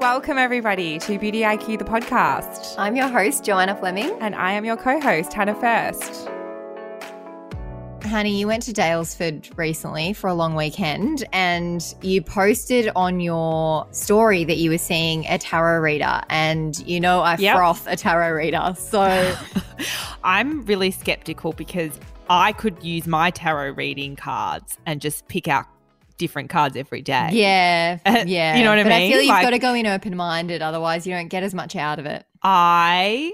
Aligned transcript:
Welcome, 0.00 0.38
everybody, 0.38 1.00
to 1.00 1.18
Beauty 1.18 1.40
IQ, 1.40 1.80
the 1.80 1.84
podcast. 1.84 2.76
I'm 2.78 2.94
your 2.94 3.08
host, 3.08 3.44
Joanna 3.44 3.74
Fleming. 3.74 4.16
And 4.20 4.32
I 4.36 4.52
am 4.52 4.64
your 4.64 4.76
co 4.76 5.00
host, 5.00 5.32
Hannah 5.32 5.56
First. 5.56 6.28
Honey, 8.04 8.38
you 8.38 8.46
went 8.46 8.62
to 8.62 8.72
Daylesford 8.72 9.58
recently 9.58 10.12
for 10.12 10.28
a 10.28 10.34
long 10.34 10.54
weekend 10.54 11.24
and 11.32 11.96
you 12.00 12.22
posted 12.22 12.92
on 12.94 13.18
your 13.18 13.88
story 13.90 14.44
that 14.44 14.58
you 14.58 14.70
were 14.70 14.78
seeing 14.78 15.26
a 15.26 15.36
tarot 15.36 15.80
reader. 15.80 16.20
And 16.30 16.78
you 16.86 17.00
know, 17.00 17.18
I 17.22 17.36
yep. 17.36 17.56
froth 17.56 17.88
a 17.88 17.96
tarot 17.96 18.30
reader. 18.30 18.76
So 18.78 19.36
I'm 20.22 20.64
really 20.66 20.92
skeptical 20.92 21.54
because 21.54 21.98
I 22.30 22.52
could 22.52 22.84
use 22.84 23.08
my 23.08 23.32
tarot 23.32 23.72
reading 23.72 24.14
cards 24.14 24.78
and 24.86 25.00
just 25.00 25.26
pick 25.26 25.48
out 25.48 25.66
different 26.18 26.50
cards 26.50 26.76
every 26.76 27.02
day. 27.02 27.30
Yeah. 27.32 27.98
Yeah. 28.26 28.56
you 28.56 28.64
know 28.64 28.70
what 28.70 28.78
I 28.80 28.84
mean? 28.84 28.92
I 28.92 29.10
feel 29.10 29.20
you've 29.20 29.42
got 29.42 29.50
to 29.50 29.58
go 29.58 29.74
in 29.74 29.86
open 29.86 30.16
minded, 30.16 30.60
otherwise, 30.60 31.06
you 31.06 31.14
don't 31.14 31.28
get 31.28 31.42
as 31.42 31.54
much 31.54 31.76
out 31.76 31.98
of 31.98 32.06
it. 32.06 32.24
I 32.42 33.32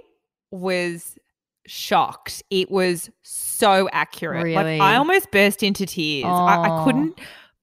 was 0.51 1.19
shocked. 1.67 2.43
It 2.51 2.71
was 2.71 3.11
so 3.23 3.89
accurate. 3.93 4.45
Really? 4.45 4.79
Like, 4.79 4.81
I 4.81 4.97
almost 4.97 5.31
burst 5.31 5.63
into 5.63 5.87
tears. 5.87 6.27
I, 6.27 6.81
I 6.81 6.85
couldn't 6.85 7.19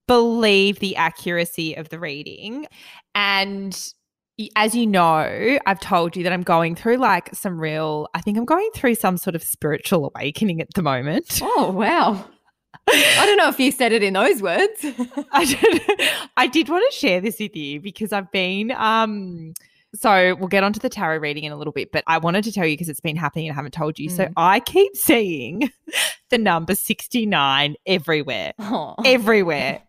believe 0.07 0.79
the 0.79 0.95
accuracy 0.95 1.75
of 1.75 1.89
the 1.89 1.99
reading. 1.99 2.67
And 3.15 3.77
as 4.55 4.73
you 4.75 4.87
know, 4.87 5.59
I've 5.65 5.79
told 5.79 6.15
you 6.15 6.23
that 6.23 6.33
I'm 6.33 6.43
going 6.43 6.75
through 6.75 6.97
like 6.97 7.33
some 7.35 7.59
real, 7.59 8.07
I 8.13 8.21
think 8.21 8.37
I'm 8.37 8.45
going 8.45 8.69
through 8.73 8.95
some 8.95 9.17
sort 9.17 9.35
of 9.35 9.43
spiritual 9.43 10.11
awakening 10.13 10.61
at 10.61 10.73
the 10.73 10.81
moment. 10.81 11.39
Oh, 11.41 11.71
wow. 11.71 12.25
I 12.87 13.25
don't 13.25 13.37
know 13.37 13.49
if 13.49 13.59
you 13.59 13.71
said 13.71 13.91
it 13.91 14.03
in 14.03 14.13
those 14.13 14.41
words. 14.41 14.83
I, 15.31 15.45
did, 15.45 15.81
I 16.37 16.47
did 16.47 16.69
want 16.69 16.91
to 16.91 16.97
share 16.97 17.21
this 17.21 17.39
with 17.39 17.55
you 17.55 17.79
because 17.79 18.11
I've 18.11 18.31
been 18.31 18.71
um 18.71 19.53
so 19.93 20.35
we'll 20.35 20.47
get 20.47 20.63
onto 20.63 20.79
the 20.79 20.89
tarot 20.89 21.17
reading 21.17 21.43
in 21.43 21.51
a 21.51 21.57
little 21.57 21.73
bit, 21.73 21.91
but 21.91 22.03
I 22.07 22.17
wanted 22.17 22.45
to 22.45 22.51
tell 22.51 22.65
you 22.65 22.73
because 22.73 22.87
it's 22.87 23.01
been 23.01 23.17
happening 23.17 23.47
and 23.47 23.53
I 23.53 23.55
haven't 23.55 23.73
told 23.73 23.99
you. 23.99 24.09
Mm. 24.09 24.15
So 24.15 24.29
I 24.37 24.61
keep 24.61 24.95
seeing 24.95 25.69
the 26.29 26.37
number 26.37 26.75
69 26.75 27.75
everywhere. 27.85 28.53
Oh. 28.59 28.95
Everywhere. 29.03 29.81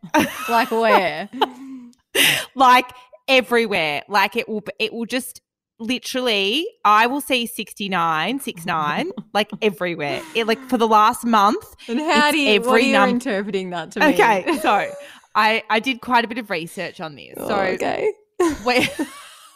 like 0.48 0.70
where? 0.72 1.28
like 2.56 2.90
everywhere. 3.28 4.02
Like 4.08 4.36
it 4.36 4.48
will 4.48 4.64
it 4.78 4.92
will 4.92 5.06
just 5.06 5.40
literally 5.82 6.66
I 6.84 7.06
will 7.06 7.20
see 7.20 7.46
69, 7.46 8.40
69, 8.40 9.10
like 9.34 9.50
everywhere. 9.60 10.22
It, 10.34 10.46
like 10.46 10.60
for 10.68 10.78
the 10.78 10.88
last 10.88 11.24
month. 11.24 11.64
And 11.88 12.00
how 12.00 12.30
do 12.30 12.38
you, 12.38 12.54
every 12.54 12.86
you 12.86 12.92
num- 12.92 13.10
interpreting 13.10 13.70
that 13.70 13.92
to 13.92 14.00
me? 14.00 14.14
Okay, 14.14 14.58
so 14.60 14.90
I, 15.34 15.62
I 15.68 15.80
did 15.80 16.00
quite 16.00 16.24
a 16.24 16.28
bit 16.28 16.38
of 16.38 16.50
research 16.50 17.00
on 17.00 17.14
this. 17.14 17.34
Oh, 17.36 17.48
so 17.48 17.56
okay. 17.56 18.12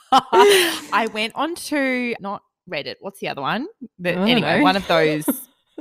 I 0.12 1.08
went 1.12 1.34
on 1.34 1.54
to 1.56 2.14
not 2.20 2.42
Reddit, 2.68 2.96
what's 3.00 3.20
the 3.20 3.28
other 3.28 3.42
one? 3.42 3.68
But 3.98 4.16
anyway, 4.16 4.58
know. 4.58 4.62
one 4.62 4.76
of 4.76 4.86
those 4.88 5.26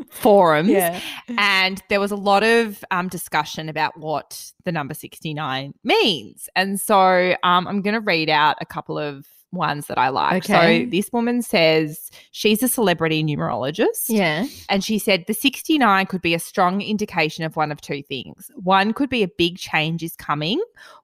forums. 0.09 0.69
Yeah. 0.69 0.99
And 1.37 1.81
there 1.89 1.99
was 1.99 2.11
a 2.11 2.15
lot 2.15 2.43
of 2.43 2.83
um, 2.91 3.07
discussion 3.07 3.69
about 3.69 3.97
what 3.97 4.51
the 4.63 4.71
number 4.71 4.93
69 4.93 5.73
means. 5.83 6.49
And 6.55 6.79
so 6.79 7.35
um, 7.43 7.67
I'm 7.67 7.81
going 7.81 7.93
to 7.93 8.01
read 8.01 8.29
out 8.29 8.57
a 8.61 8.65
couple 8.65 8.97
of 8.97 9.25
ones 9.51 9.87
that 9.87 9.97
I 9.97 10.09
like. 10.09 10.43
Okay. 10.43 10.85
So 10.85 10.89
this 10.91 11.11
woman 11.11 11.41
says 11.41 12.11
she's 12.31 12.61
a 12.61 12.67
celebrity 12.67 13.23
numerologist. 13.23 14.05
Yeah. 14.09 14.45
And 14.69 14.83
she 14.83 14.99
said 14.99 15.25
the 15.27 15.33
69 15.33 16.05
could 16.07 16.21
be 16.21 16.33
a 16.33 16.39
strong 16.39 16.81
indication 16.81 17.43
of 17.43 17.55
one 17.55 17.71
of 17.71 17.81
two 17.81 18.03
things. 18.03 18.51
One 18.55 18.93
could 18.93 19.09
be 19.09 19.23
a 19.23 19.27
big 19.27 19.57
change 19.57 20.03
is 20.03 20.15
coming 20.15 20.61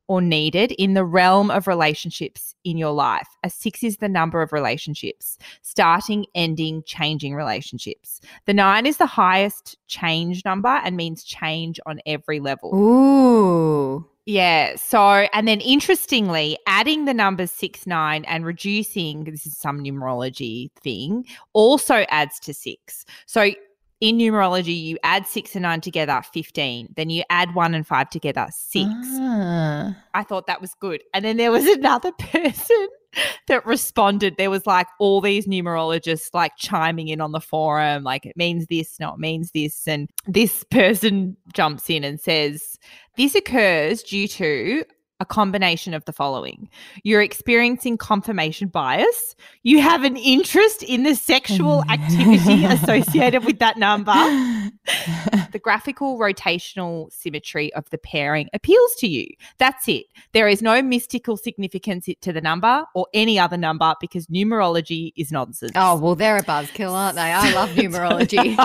or 0.07 0.21
needed 0.21 0.73
in 0.73 0.93
the 0.93 1.05
realm 1.05 1.49
of 1.49 1.67
relationships 1.67 2.53
in 2.65 2.77
your 2.77 2.91
life. 2.91 3.27
A 3.43 3.49
six 3.49 3.83
is 3.83 3.97
the 3.97 4.09
number 4.09 4.41
of 4.41 4.51
relationships, 4.51 5.37
starting, 5.61 6.25
ending, 6.35 6.83
changing 6.85 7.33
relationships. 7.33 8.19
The 8.45 8.53
nine 8.53 8.85
is 8.85 8.97
the 8.97 9.05
highest 9.05 9.77
change 9.87 10.43
number 10.43 10.67
and 10.67 10.97
means 10.97 11.23
change 11.23 11.79
on 11.85 12.01
every 12.05 12.39
level. 12.41 12.75
Ooh. 12.75 14.05
Yeah. 14.25 14.75
So, 14.75 15.27
and 15.33 15.47
then 15.47 15.61
interestingly, 15.61 16.57
adding 16.67 17.05
the 17.05 17.13
numbers 17.13 17.51
six, 17.51 17.87
nine 17.87 18.23
and 18.25 18.45
reducing, 18.45 19.23
this 19.23 19.45
is 19.45 19.57
some 19.57 19.83
numerology 19.83 20.71
thing, 20.81 21.25
also 21.53 22.05
adds 22.09 22.39
to 22.41 22.53
six. 22.53 23.05
So, 23.25 23.51
in 23.99 24.17
numerology, 24.17 24.79
you 24.81 24.97
add 25.03 25.27
six 25.27 25.55
and 25.55 25.63
nine 25.63 25.79
together, 25.79 26.21
15. 26.33 26.93
Then 26.95 27.11
you 27.11 27.23
add 27.29 27.53
one 27.53 27.75
and 27.75 27.85
five 27.85 28.09
together, 28.09 28.47
six. 28.51 28.89
Ah. 28.93 29.95
I 30.15 30.23
thought 30.23 30.47
that 30.47 30.59
was 30.59 30.73
good. 30.79 31.03
And 31.13 31.23
then 31.23 31.37
there 31.37 31.51
was 31.51 31.65
another 31.67 32.11
person 32.11 32.87
that 33.47 33.65
responded. 33.65 34.35
There 34.37 34.49
was 34.49 34.65
like 34.65 34.87
all 34.99 35.21
these 35.21 35.47
numerologists 35.47 36.33
like 36.33 36.53
chiming 36.57 37.07
in 37.07 37.21
on 37.21 37.31
the 37.31 37.41
forum, 37.41 38.03
like 38.03 38.25
it 38.25 38.37
means 38.37 38.67
this, 38.67 38.99
no, 38.99 39.13
it 39.13 39.19
means 39.19 39.51
this. 39.51 39.87
And 39.87 40.09
this 40.27 40.63
person 40.65 41.37
jumps 41.53 41.89
in 41.89 42.03
and 42.03 42.19
says, 42.19 42.77
This 43.17 43.35
occurs 43.35 44.03
due 44.03 44.27
to 44.29 44.83
a 45.21 45.25
combination 45.25 45.93
of 45.93 46.03
the 46.05 46.11
following 46.11 46.67
you're 47.03 47.21
experiencing 47.21 47.95
confirmation 47.95 48.67
bias, 48.67 49.35
you 49.61 49.79
have 49.79 50.03
an 50.03 50.17
interest 50.17 50.81
in 50.81 51.03
the 51.03 51.15
sexual 51.15 51.83
oh, 51.87 51.93
activity 51.93 52.65
associated 52.75 53.45
with 53.45 53.59
that 53.59 53.77
number, 53.77 54.11
the 55.51 55.59
graphical 55.61 56.17
rotational 56.17 57.11
symmetry 57.13 57.71
of 57.73 57.87
the 57.91 57.99
pairing 57.99 58.49
appeals 58.53 58.95
to 58.95 59.07
you. 59.07 59.27
That's 59.59 59.87
it. 59.87 60.05
There 60.33 60.47
is 60.47 60.63
no 60.63 60.81
mystical 60.81 61.37
significance 61.37 62.09
to 62.19 62.33
the 62.33 62.41
number 62.41 62.83
or 62.95 63.05
any 63.13 63.37
other 63.37 63.57
number 63.57 63.93
because 64.01 64.25
numerology 64.27 65.13
is 65.15 65.31
nonsense. 65.31 65.73
Oh, 65.75 65.97
well, 65.97 66.15
they're 66.15 66.37
a 66.37 66.43
buzzkill, 66.43 66.93
aren't 66.93 67.15
they? 67.15 67.21
I 67.21 67.53
love 67.53 67.69
numerology. 67.75 68.57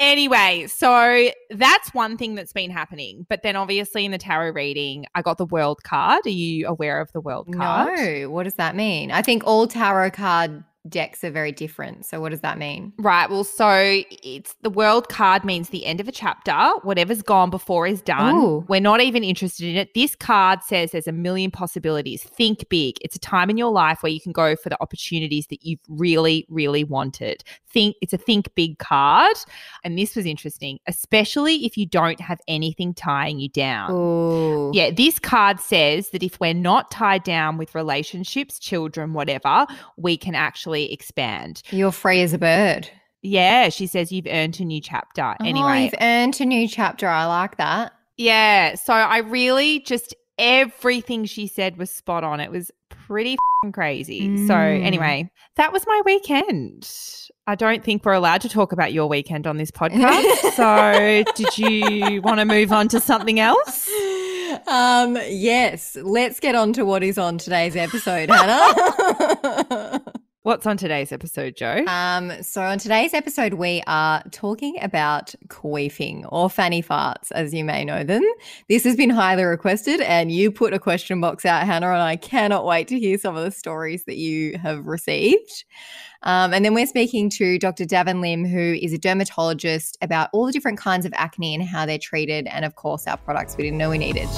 Anyway, 0.00 0.66
so 0.68 1.28
that's 1.50 1.92
one 1.92 2.16
thing 2.16 2.36
that's 2.36 2.52
been 2.52 2.70
happening. 2.70 3.26
But 3.28 3.42
then 3.42 3.56
obviously 3.56 4.04
in 4.04 4.12
the 4.12 4.18
tarot 4.18 4.52
reading, 4.52 5.06
I 5.14 5.22
got 5.22 5.38
the 5.38 5.46
world 5.46 5.82
card. 5.82 6.24
Are 6.24 6.30
you 6.30 6.68
aware 6.68 7.00
of 7.00 7.10
the 7.12 7.20
world 7.20 7.48
card? 7.52 7.98
No. 7.98 8.30
What 8.30 8.44
does 8.44 8.54
that 8.54 8.76
mean? 8.76 9.10
I 9.10 9.22
think 9.22 9.42
all 9.44 9.66
tarot 9.66 10.12
card 10.12 10.62
decks 10.88 11.22
are 11.24 11.30
very 11.30 11.52
different. 11.52 12.06
So 12.06 12.20
what 12.20 12.30
does 12.30 12.40
that 12.40 12.58
mean? 12.58 12.92
Right. 12.98 13.28
Well, 13.28 13.44
so 13.44 14.02
it's 14.22 14.54
the 14.62 14.70
world 14.70 15.08
card 15.08 15.44
means 15.44 15.68
the 15.68 15.86
end 15.86 16.00
of 16.00 16.08
a 16.08 16.12
chapter. 16.12 16.56
Whatever's 16.82 17.22
gone 17.22 17.50
before 17.50 17.86
is 17.86 18.02
done. 18.02 18.34
Ooh. 18.34 18.64
We're 18.68 18.80
not 18.80 19.00
even 19.00 19.24
interested 19.24 19.68
in 19.68 19.76
it. 19.76 19.94
This 19.94 20.14
card 20.14 20.62
says 20.62 20.92
there's 20.92 21.06
a 21.06 21.12
million 21.12 21.50
possibilities. 21.50 22.22
Think 22.22 22.68
big. 22.68 22.96
It's 23.00 23.16
a 23.16 23.20
time 23.20 23.50
in 23.50 23.58
your 23.58 23.70
life 23.70 24.02
where 24.02 24.12
you 24.12 24.20
can 24.20 24.32
go 24.32 24.56
for 24.56 24.68
the 24.68 24.80
opportunities 24.80 25.46
that 25.48 25.64
you've 25.64 25.80
really, 25.88 26.46
really 26.48 26.84
wanted. 26.84 27.42
Think 27.70 27.96
it's 28.00 28.12
a 28.12 28.18
think 28.18 28.54
big 28.54 28.78
card. 28.78 29.36
And 29.84 29.98
this 29.98 30.16
was 30.16 30.26
interesting, 30.26 30.78
especially 30.86 31.66
if 31.66 31.76
you 31.76 31.86
don't 31.86 32.20
have 32.20 32.40
anything 32.48 32.94
tying 32.94 33.38
you 33.38 33.48
down. 33.48 33.92
Ooh. 33.92 34.70
Yeah, 34.72 34.90
this 34.90 35.18
card 35.18 35.60
says 35.60 36.10
that 36.10 36.22
if 36.22 36.40
we're 36.40 36.54
not 36.54 36.90
tied 36.90 37.24
down 37.24 37.58
with 37.58 37.74
relationships, 37.74 38.58
children, 38.58 39.12
whatever, 39.12 39.66
we 39.96 40.16
can 40.16 40.34
actually 40.34 40.77
actually 40.78 40.92
expand. 40.92 41.62
You're 41.70 41.92
free 41.92 42.22
as 42.22 42.32
a 42.32 42.38
bird. 42.38 42.90
Yeah, 43.22 43.68
she 43.68 43.86
says 43.86 44.12
you've 44.12 44.26
earned 44.28 44.60
a 44.60 44.64
new 44.64 44.80
chapter. 44.80 45.34
Oh, 45.40 45.44
anyway, 45.44 45.84
you've 45.84 45.94
earned 46.00 46.40
a 46.40 46.44
new 46.44 46.68
chapter. 46.68 47.08
I 47.08 47.26
like 47.26 47.56
that. 47.56 47.92
Yeah. 48.16 48.74
So 48.76 48.92
I 48.92 49.18
really 49.18 49.80
just 49.80 50.14
everything 50.38 51.24
she 51.24 51.48
said 51.48 51.76
was 51.76 51.90
spot 51.90 52.22
on. 52.22 52.40
It 52.40 52.50
was 52.50 52.70
pretty 52.88 53.36
crazy. 53.72 54.28
Mm. 54.28 54.46
So 54.46 54.56
anyway, 54.56 55.30
that 55.56 55.72
was 55.72 55.84
my 55.86 56.00
weekend. 56.04 56.88
I 57.48 57.54
don't 57.54 57.82
think 57.82 58.04
we're 58.04 58.12
allowed 58.12 58.42
to 58.42 58.48
talk 58.48 58.72
about 58.72 58.92
your 58.92 59.08
weekend 59.08 59.46
on 59.46 59.56
this 59.56 59.70
podcast. 59.70 60.52
so 60.54 61.24
did 61.34 61.58
you 61.58 62.22
want 62.22 62.38
to 62.38 62.44
move 62.44 62.72
on 62.72 62.86
to 62.88 63.00
something 63.00 63.40
else? 63.40 63.90
Um, 64.66 65.18
yes. 65.28 65.96
Let's 66.02 66.40
get 66.40 66.54
on 66.54 66.72
to 66.74 66.84
what 66.84 67.02
is 67.02 67.18
on 67.18 67.38
today's 67.38 67.76
episode, 67.76 68.30
Hannah. 68.30 68.74
What's 70.48 70.66
on 70.66 70.78
today's 70.78 71.12
episode, 71.12 71.56
Joe? 71.56 71.84
Um, 71.86 72.42
so 72.42 72.62
on 72.62 72.78
today's 72.78 73.12
episode, 73.12 73.52
we 73.52 73.82
are 73.86 74.22
talking 74.30 74.78
about 74.80 75.34
queefing 75.48 76.26
or 76.32 76.48
fanny 76.48 76.82
farts, 76.82 77.30
as 77.32 77.52
you 77.52 77.66
may 77.66 77.84
know 77.84 78.02
them. 78.02 78.22
This 78.66 78.82
has 78.84 78.96
been 78.96 79.10
highly 79.10 79.44
requested, 79.44 80.00
and 80.00 80.32
you 80.32 80.50
put 80.50 80.72
a 80.72 80.78
question 80.78 81.20
box 81.20 81.44
out, 81.44 81.66
Hannah, 81.66 81.88
and 81.88 82.00
I 82.00 82.16
cannot 82.16 82.64
wait 82.64 82.88
to 82.88 82.98
hear 82.98 83.18
some 83.18 83.36
of 83.36 83.44
the 83.44 83.50
stories 83.50 84.06
that 84.06 84.16
you 84.16 84.56
have 84.56 84.86
received. 84.86 85.64
Um, 86.22 86.54
and 86.54 86.64
then 86.64 86.72
we're 86.72 86.86
speaking 86.86 87.28
to 87.28 87.58
Dr. 87.58 87.84
Davin 87.84 88.22
Lim, 88.22 88.46
who 88.46 88.72
is 88.80 88.94
a 88.94 88.98
dermatologist, 88.98 89.98
about 90.00 90.30
all 90.32 90.46
the 90.46 90.52
different 90.52 90.78
kinds 90.78 91.04
of 91.04 91.12
acne 91.14 91.56
and 91.56 91.62
how 91.62 91.84
they're 91.84 91.98
treated, 91.98 92.46
and 92.46 92.64
of 92.64 92.74
course, 92.74 93.06
our 93.06 93.18
products 93.18 93.54
we 93.58 93.64
didn't 93.64 93.76
know 93.76 93.90
we 93.90 93.98
needed. 93.98 94.30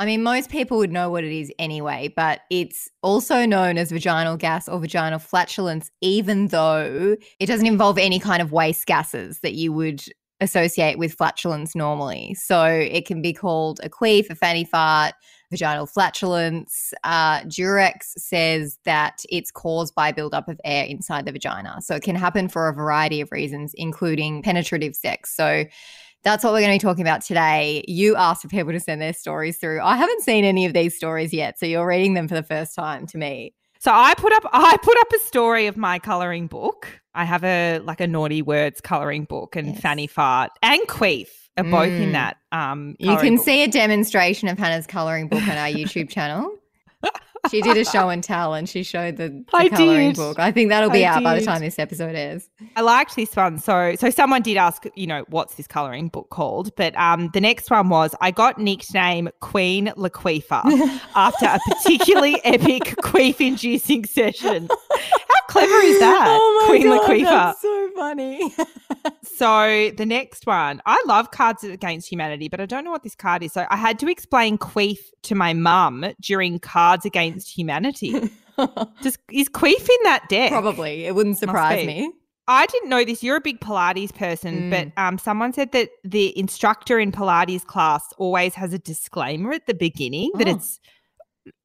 I 0.00 0.06
mean, 0.06 0.22
most 0.22 0.48
people 0.48 0.78
would 0.78 0.90
know 0.90 1.10
what 1.10 1.24
it 1.24 1.32
is 1.32 1.52
anyway, 1.58 2.10
but 2.16 2.40
it's 2.48 2.88
also 3.02 3.44
known 3.44 3.76
as 3.76 3.92
vaginal 3.92 4.38
gas 4.38 4.66
or 4.66 4.80
vaginal 4.80 5.18
flatulence, 5.18 5.90
even 6.00 6.48
though 6.48 7.18
it 7.38 7.44
doesn't 7.44 7.66
involve 7.66 7.98
any 7.98 8.18
kind 8.18 8.40
of 8.40 8.50
waste 8.50 8.86
gases 8.86 9.40
that 9.40 9.52
you 9.52 9.74
would 9.74 10.02
associate 10.40 10.98
with 10.98 11.12
flatulence 11.12 11.74
normally. 11.74 12.32
So 12.32 12.64
it 12.64 13.06
can 13.06 13.20
be 13.20 13.34
called 13.34 13.78
a 13.82 13.90
queef, 13.90 14.30
a 14.30 14.34
fanny 14.34 14.64
fart, 14.64 15.12
vaginal 15.50 15.84
flatulence. 15.84 16.94
Uh, 17.04 17.40
Durex 17.40 18.14
says 18.16 18.78
that 18.86 19.22
it's 19.28 19.50
caused 19.50 19.94
by 19.94 20.12
buildup 20.12 20.48
of 20.48 20.58
air 20.64 20.86
inside 20.86 21.26
the 21.26 21.32
vagina. 21.32 21.76
So 21.82 21.94
it 21.94 22.02
can 22.02 22.16
happen 22.16 22.48
for 22.48 22.68
a 22.68 22.72
variety 22.72 23.20
of 23.20 23.30
reasons, 23.32 23.74
including 23.74 24.42
penetrative 24.42 24.96
sex. 24.96 25.36
So 25.36 25.66
that's 26.22 26.44
what 26.44 26.52
we're 26.52 26.60
going 26.60 26.78
to 26.78 26.84
be 26.84 26.88
talking 26.88 27.02
about 27.02 27.22
today. 27.22 27.84
You 27.88 28.16
asked 28.16 28.42
for 28.42 28.48
people 28.48 28.72
to 28.72 28.80
send 28.80 29.00
their 29.00 29.12
stories 29.12 29.58
through. 29.58 29.80
I 29.80 29.96
haven't 29.96 30.22
seen 30.22 30.44
any 30.44 30.66
of 30.66 30.72
these 30.72 30.96
stories 30.96 31.32
yet, 31.32 31.58
so 31.58 31.66
you're 31.66 31.86
reading 31.86 32.14
them 32.14 32.28
for 32.28 32.34
the 32.34 32.42
first 32.42 32.74
time 32.74 33.06
to 33.08 33.18
me. 33.18 33.54
So 33.78 33.90
I 33.92 34.14
put 34.14 34.32
up 34.34 34.44
I 34.52 34.76
put 34.82 34.98
up 35.00 35.12
a 35.14 35.18
story 35.20 35.66
of 35.66 35.78
my 35.78 35.98
coloring 35.98 36.48
book. 36.48 37.00
I 37.14 37.24
have 37.24 37.42
a 37.44 37.78
like 37.78 38.00
a 38.00 38.06
naughty 38.06 38.42
words 38.42 38.80
coloring 38.80 39.24
book 39.24 39.56
and 39.56 39.68
yes. 39.68 39.80
fanny 39.80 40.06
fart 40.06 40.50
and 40.62 40.82
queef 40.82 41.28
are 41.56 41.64
mm. 41.64 41.70
both 41.70 41.88
in 41.88 42.10
mm. 42.10 42.12
that. 42.12 42.36
Um, 42.52 42.94
you 42.98 43.16
can 43.16 43.36
book. 43.36 43.44
see 43.44 43.64
a 43.64 43.68
demonstration 43.68 44.48
of 44.48 44.58
Hannah's 44.58 44.86
coloring 44.86 45.28
book 45.28 45.42
on 45.42 45.56
our 45.56 45.68
YouTube 45.68 46.10
channel 46.10 46.54
she 47.50 47.62
did 47.62 47.76
a 47.76 47.84
show 47.84 48.08
and 48.08 48.22
tell 48.22 48.54
and 48.54 48.68
she 48.68 48.82
showed 48.82 49.16
the, 49.16 49.28
the 49.28 49.44
I 49.52 49.68
coloring 49.68 50.10
did. 50.10 50.16
book. 50.16 50.38
I 50.38 50.50
think 50.52 50.68
that'll 50.68 50.90
be 50.90 51.04
I 51.04 51.10
out 51.10 51.18
did. 51.18 51.24
by 51.24 51.38
the 51.38 51.44
time 51.44 51.60
this 51.60 51.78
episode 51.78 52.14
airs. 52.14 52.48
I 52.76 52.82
liked 52.82 53.16
this 53.16 53.34
one. 53.34 53.58
So 53.58 53.94
so 53.98 54.10
someone 54.10 54.42
did 54.42 54.56
ask, 54.56 54.84
you 54.94 55.06
know, 55.06 55.24
what's 55.28 55.54
this 55.54 55.66
coloring 55.66 56.08
book 56.08 56.30
called? 56.30 56.74
But 56.76 56.96
um 56.96 57.30
the 57.32 57.40
next 57.40 57.70
one 57.70 57.88
was 57.88 58.14
I 58.20 58.30
got 58.30 58.58
nickname 58.58 59.30
Queen 59.40 59.92
Laqueefa 59.96 61.00
after 61.14 61.46
a 61.46 61.58
particularly 61.68 62.40
epic 62.44 62.96
queef 63.02 63.40
inducing 63.40 64.04
session. 64.04 64.68
How 64.68 65.42
clever 65.48 65.80
is 65.80 65.98
that? 66.00 66.26
Oh 66.28 66.64
Queen 66.68 66.84
God, 66.84 67.08
Laqueefa. 67.08 67.22
That's 67.24 67.62
so 67.62 67.90
funny. 67.96 68.54
so 69.22 69.90
the 69.96 70.06
next 70.06 70.46
one, 70.46 70.82
I 70.86 71.02
love 71.06 71.30
Cards 71.30 71.64
Against 71.64 72.10
Humanity, 72.10 72.48
but 72.48 72.60
I 72.60 72.66
don't 72.66 72.84
know 72.84 72.90
what 72.90 73.02
this 73.02 73.14
card 73.14 73.42
is. 73.42 73.52
So 73.52 73.66
I 73.70 73.76
had 73.76 73.98
to 74.00 74.08
explain 74.08 74.58
queef 74.58 74.98
to 75.22 75.34
my 75.34 75.52
mum 75.52 76.04
during 76.20 76.58
Cards 76.58 77.04
Against 77.04 77.29
Humanity. 77.38 78.12
Just 79.02 79.18
is 79.32 79.48
queef 79.48 79.80
in 79.80 80.02
that 80.04 80.28
deck? 80.28 80.50
Probably. 80.50 81.06
It 81.06 81.14
wouldn't 81.14 81.38
surprise 81.38 81.86
me. 81.86 82.12
I 82.48 82.66
didn't 82.66 82.88
know 82.88 83.04
this. 83.04 83.22
You're 83.22 83.36
a 83.36 83.40
big 83.40 83.60
Pilates 83.60 84.12
person, 84.12 84.62
mm. 84.62 84.70
but 84.70 85.00
um, 85.00 85.18
someone 85.18 85.52
said 85.52 85.70
that 85.72 85.90
the 86.02 86.36
instructor 86.36 86.98
in 86.98 87.12
Pilates 87.12 87.64
class 87.64 88.02
always 88.18 88.54
has 88.54 88.72
a 88.72 88.78
disclaimer 88.78 89.52
at 89.52 89.66
the 89.66 89.74
beginning 89.74 90.32
oh. 90.34 90.38
that 90.38 90.48
it's 90.48 90.80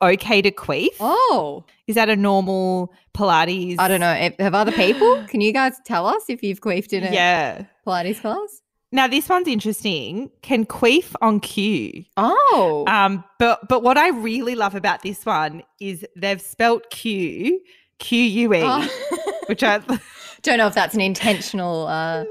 okay 0.01 0.41
to 0.43 0.51
queef. 0.51 0.89
Oh. 0.99 1.65
Is 1.87 1.95
that 1.95 2.09
a 2.09 2.15
normal 2.15 2.93
Pilates? 3.15 3.77
I 3.79 3.87
don't 3.87 3.99
know. 3.99 4.29
Have 4.39 4.53
other 4.53 4.71
people? 4.71 5.23
Can 5.27 5.41
you 5.41 5.51
guys 5.51 5.73
tell 5.85 6.05
us 6.05 6.23
if 6.29 6.43
you've 6.43 6.61
queefed 6.61 6.93
in 6.93 7.03
a 7.03 7.11
yeah. 7.11 7.65
Pilates 7.85 8.21
class? 8.21 8.61
Now 8.95 9.07
this 9.07 9.27
one's 9.27 9.49
interesting. 9.49 10.31
Can 10.41 10.65
queef 10.65 11.13
on 11.21 11.41
cue. 11.41 12.05
Oh. 12.15 12.85
Um, 12.87 13.25
but 13.39 13.67
but 13.67 13.83
what 13.83 13.97
I 13.97 14.07
really 14.09 14.55
love 14.55 14.73
about 14.73 15.01
this 15.01 15.25
one 15.25 15.63
is 15.81 16.05
they've 16.15 16.39
spelt 16.39 16.89
Q 16.91 17.59
Q 17.99 18.17
U 18.17 18.53
E, 18.53 18.61
oh. 18.63 19.41
which 19.47 19.63
I 19.63 19.79
don't 20.43 20.57
know 20.57 20.67
if 20.67 20.73
that's 20.73 20.95
an 20.95 21.01
intentional 21.01 21.87
uh 21.87 22.23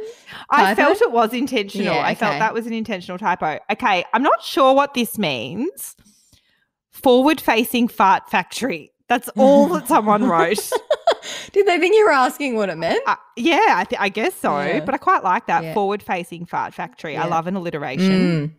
I 0.48 0.74
felt 0.74 1.02
it 1.02 1.12
was 1.12 1.34
intentional. 1.34 1.84
Yeah, 1.84 2.00
okay. 2.00 2.08
I 2.08 2.14
felt 2.14 2.38
that 2.38 2.54
was 2.54 2.66
an 2.66 2.72
intentional 2.72 3.18
typo. 3.18 3.58
Okay, 3.70 4.02
I'm 4.14 4.22
not 4.22 4.42
sure 4.42 4.72
what 4.72 4.94
this 4.94 5.18
means 5.18 5.96
forward 6.92 7.42
facing 7.42 7.88
fart 7.88 8.30
factory. 8.30 8.90
That's 9.10 9.28
all 9.36 9.68
that 9.68 9.86
someone 9.86 10.24
wrote. 10.28 10.70
Did 11.52 11.66
they 11.66 11.78
think 11.78 11.94
you 11.94 12.04
were 12.04 12.12
asking 12.12 12.56
what 12.56 12.68
it 12.68 12.76
meant? 12.76 13.02
Uh, 13.06 13.16
yeah, 13.36 13.74
I, 13.76 13.84
th- 13.84 14.00
I, 14.00 14.08
guess 14.08 14.34
so. 14.34 14.60
Yeah. 14.60 14.80
But 14.80 14.94
I 14.94 14.98
quite 14.98 15.24
like 15.24 15.46
that 15.46 15.64
yeah. 15.64 15.74
forward 15.74 16.02
facing 16.02 16.46
fart 16.46 16.74
factory. 16.74 17.14
Yeah. 17.14 17.24
I 17.24 17.28
love 17.28 17.46
an 17.46 17.56
alliteration. 17.56 18.10
Mm. 18.10 18.52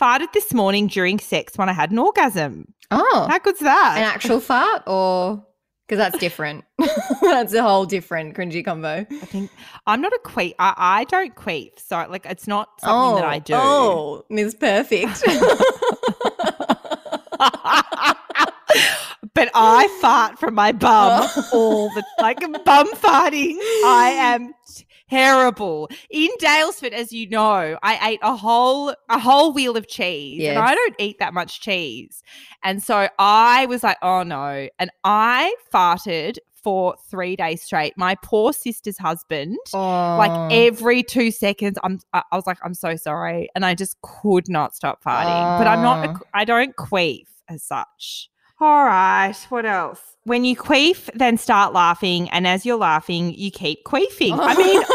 Farted 0.00 0.32
this 0.32 0.52
morning 0.52 0.86
during 0.86 1.18
sex 1.18 1.56
when 1.56 1.68
I 1.68 1.72
had 1.72 1.90
an 1.90 1.98
orgasm. 1.98 2.72
Oh. 2.90 3.26
How 3.28 3.38
good's 3.38 3.60
that? 3.60 3.94
An 3.96 4.04
actual 4.04 4.40
fart 4.40 4.82
or 4.86 5.44
because 5.92 6.10
that's 6.10 6.18
different. 6.18 6.64
that's 7.22 7.52
a 7.52 7.62
whole 7.62 7.84
different 7.84 8.34
cringy 8.34 8.64
combo. 8.64 9.06
I 9.10 9.26
think 9.26 9.50
I'm 9.86 10.00
not 10.00 10.12
a 10.12 10.20
queef. 10.24 10.54
I, 10.58 10.74
I 10.76 11.04
don't 11.04 11.34
queef, 11.34 11.78
so 11.78 12.06
like 12.08 12.24
it's 12.24 12.46
not 12.46 12.80
something 12.80 13.12
oh, 13.12 13.16
that 13.16 13.26
I 13.26 13.38
do. 13.38 13.54
Oh, 13.54 14.24
Miss 14.30 14.54
Perfect. 14.54 15.22
but 19.34 19.50
I 19.54 19.88
fart 20.00 20.38
from 20.38 20.54
my 20.54 20.72
bum 20.72 21.28
oh. 21.36 21.48
all 21.52 21.88
the 21.94 22.04
like 22.18 22.40
bum 22.64 22.92
farting. 22.94 23.56
I 23.84 24.14
am 24.16 24.52
terrible. 25.08 25.90
In 26.10 26.30
Daylesford, 26.40 26.92
as 26.92 27.12
you 27.12 27.28
know, 27.28 27.78
I 27.82 28.10
ate 28.10 28.20
a 28.22 28.36
whole 28.36 28.94
a 29.08 29.18
whole 29.18 29.52
wheel 29.52 29.76
of 29.76 29.88
cheese, 29.88 30.40
yes. 30.40 30.56
and 30.56 30.58
I 30.58 30.74
don't 30.74 30.94
eat 30.98 31.18
that 31.18 31.34
much 31.34 31.60
cheese. 31.60 32.22
And 32.62 32.82
so 32.82 33.08
I 33.18 33.66
was 33.66 33.82
like, 33.82 33.98
oh 34.02 34.22
no, 34.22 34.68
and 34.78 34.90
I 35.04 35.54
farted 35.72 36.38
for 36.54 36.94
three 37.10 37.34
days 37.34 37.62
straight. 37.62 37.92
My 37.96 38.16
poor 38.22 38.52
sister's 38.52 38.96
husband, 38.96 39.58
oh. 39.74 40.16
like 40.16 40.52
every 40.52 41.02
two 41.02 41.30
seconds, 41.30 41.78
I'm 41.82 42.00
I 42.12 42.22
was 42.32 42.46
like, 42.46 42.58
I'm 42.64 42.74
so 42.74 42.96
sorry, 42.96 43.48
and 43.54 43.64
I 43.64 43.74
just 43.74 44.00
could 44.02 44.48
not 44.48 44.74
stop 44.74 45.02
farting. 45.02 45.56
Oh. 45.56 45.58
But 45.58 45.66
I'm 45.66 45.82
not, 45.82 46.08
oh. 46.08 46.26
I 46.34 46.44
don't 46.44 46.76
queef 46.76 47.26
as 47.48 47.62
such. 47.62 48.30
All 48.62 48.84
right, 48.84 49.34
what 49.48 49.66
else? 49.66 50.00
When 50.22 50.44
you 50.44 50.54
queef, 50.54 51.10
then 51.14 51.36
start 51.36 51.72
laughing, 51.72 52.30
and 52.30 52.46
as 52.46 52.64
you're 52.64 52.76
laughing, 52.76 53.34
you 53.34 53.50
keep 53.50 53.82
queefing. 53.82 54.38
I 54.40 54.54
mean. 54.54 54.82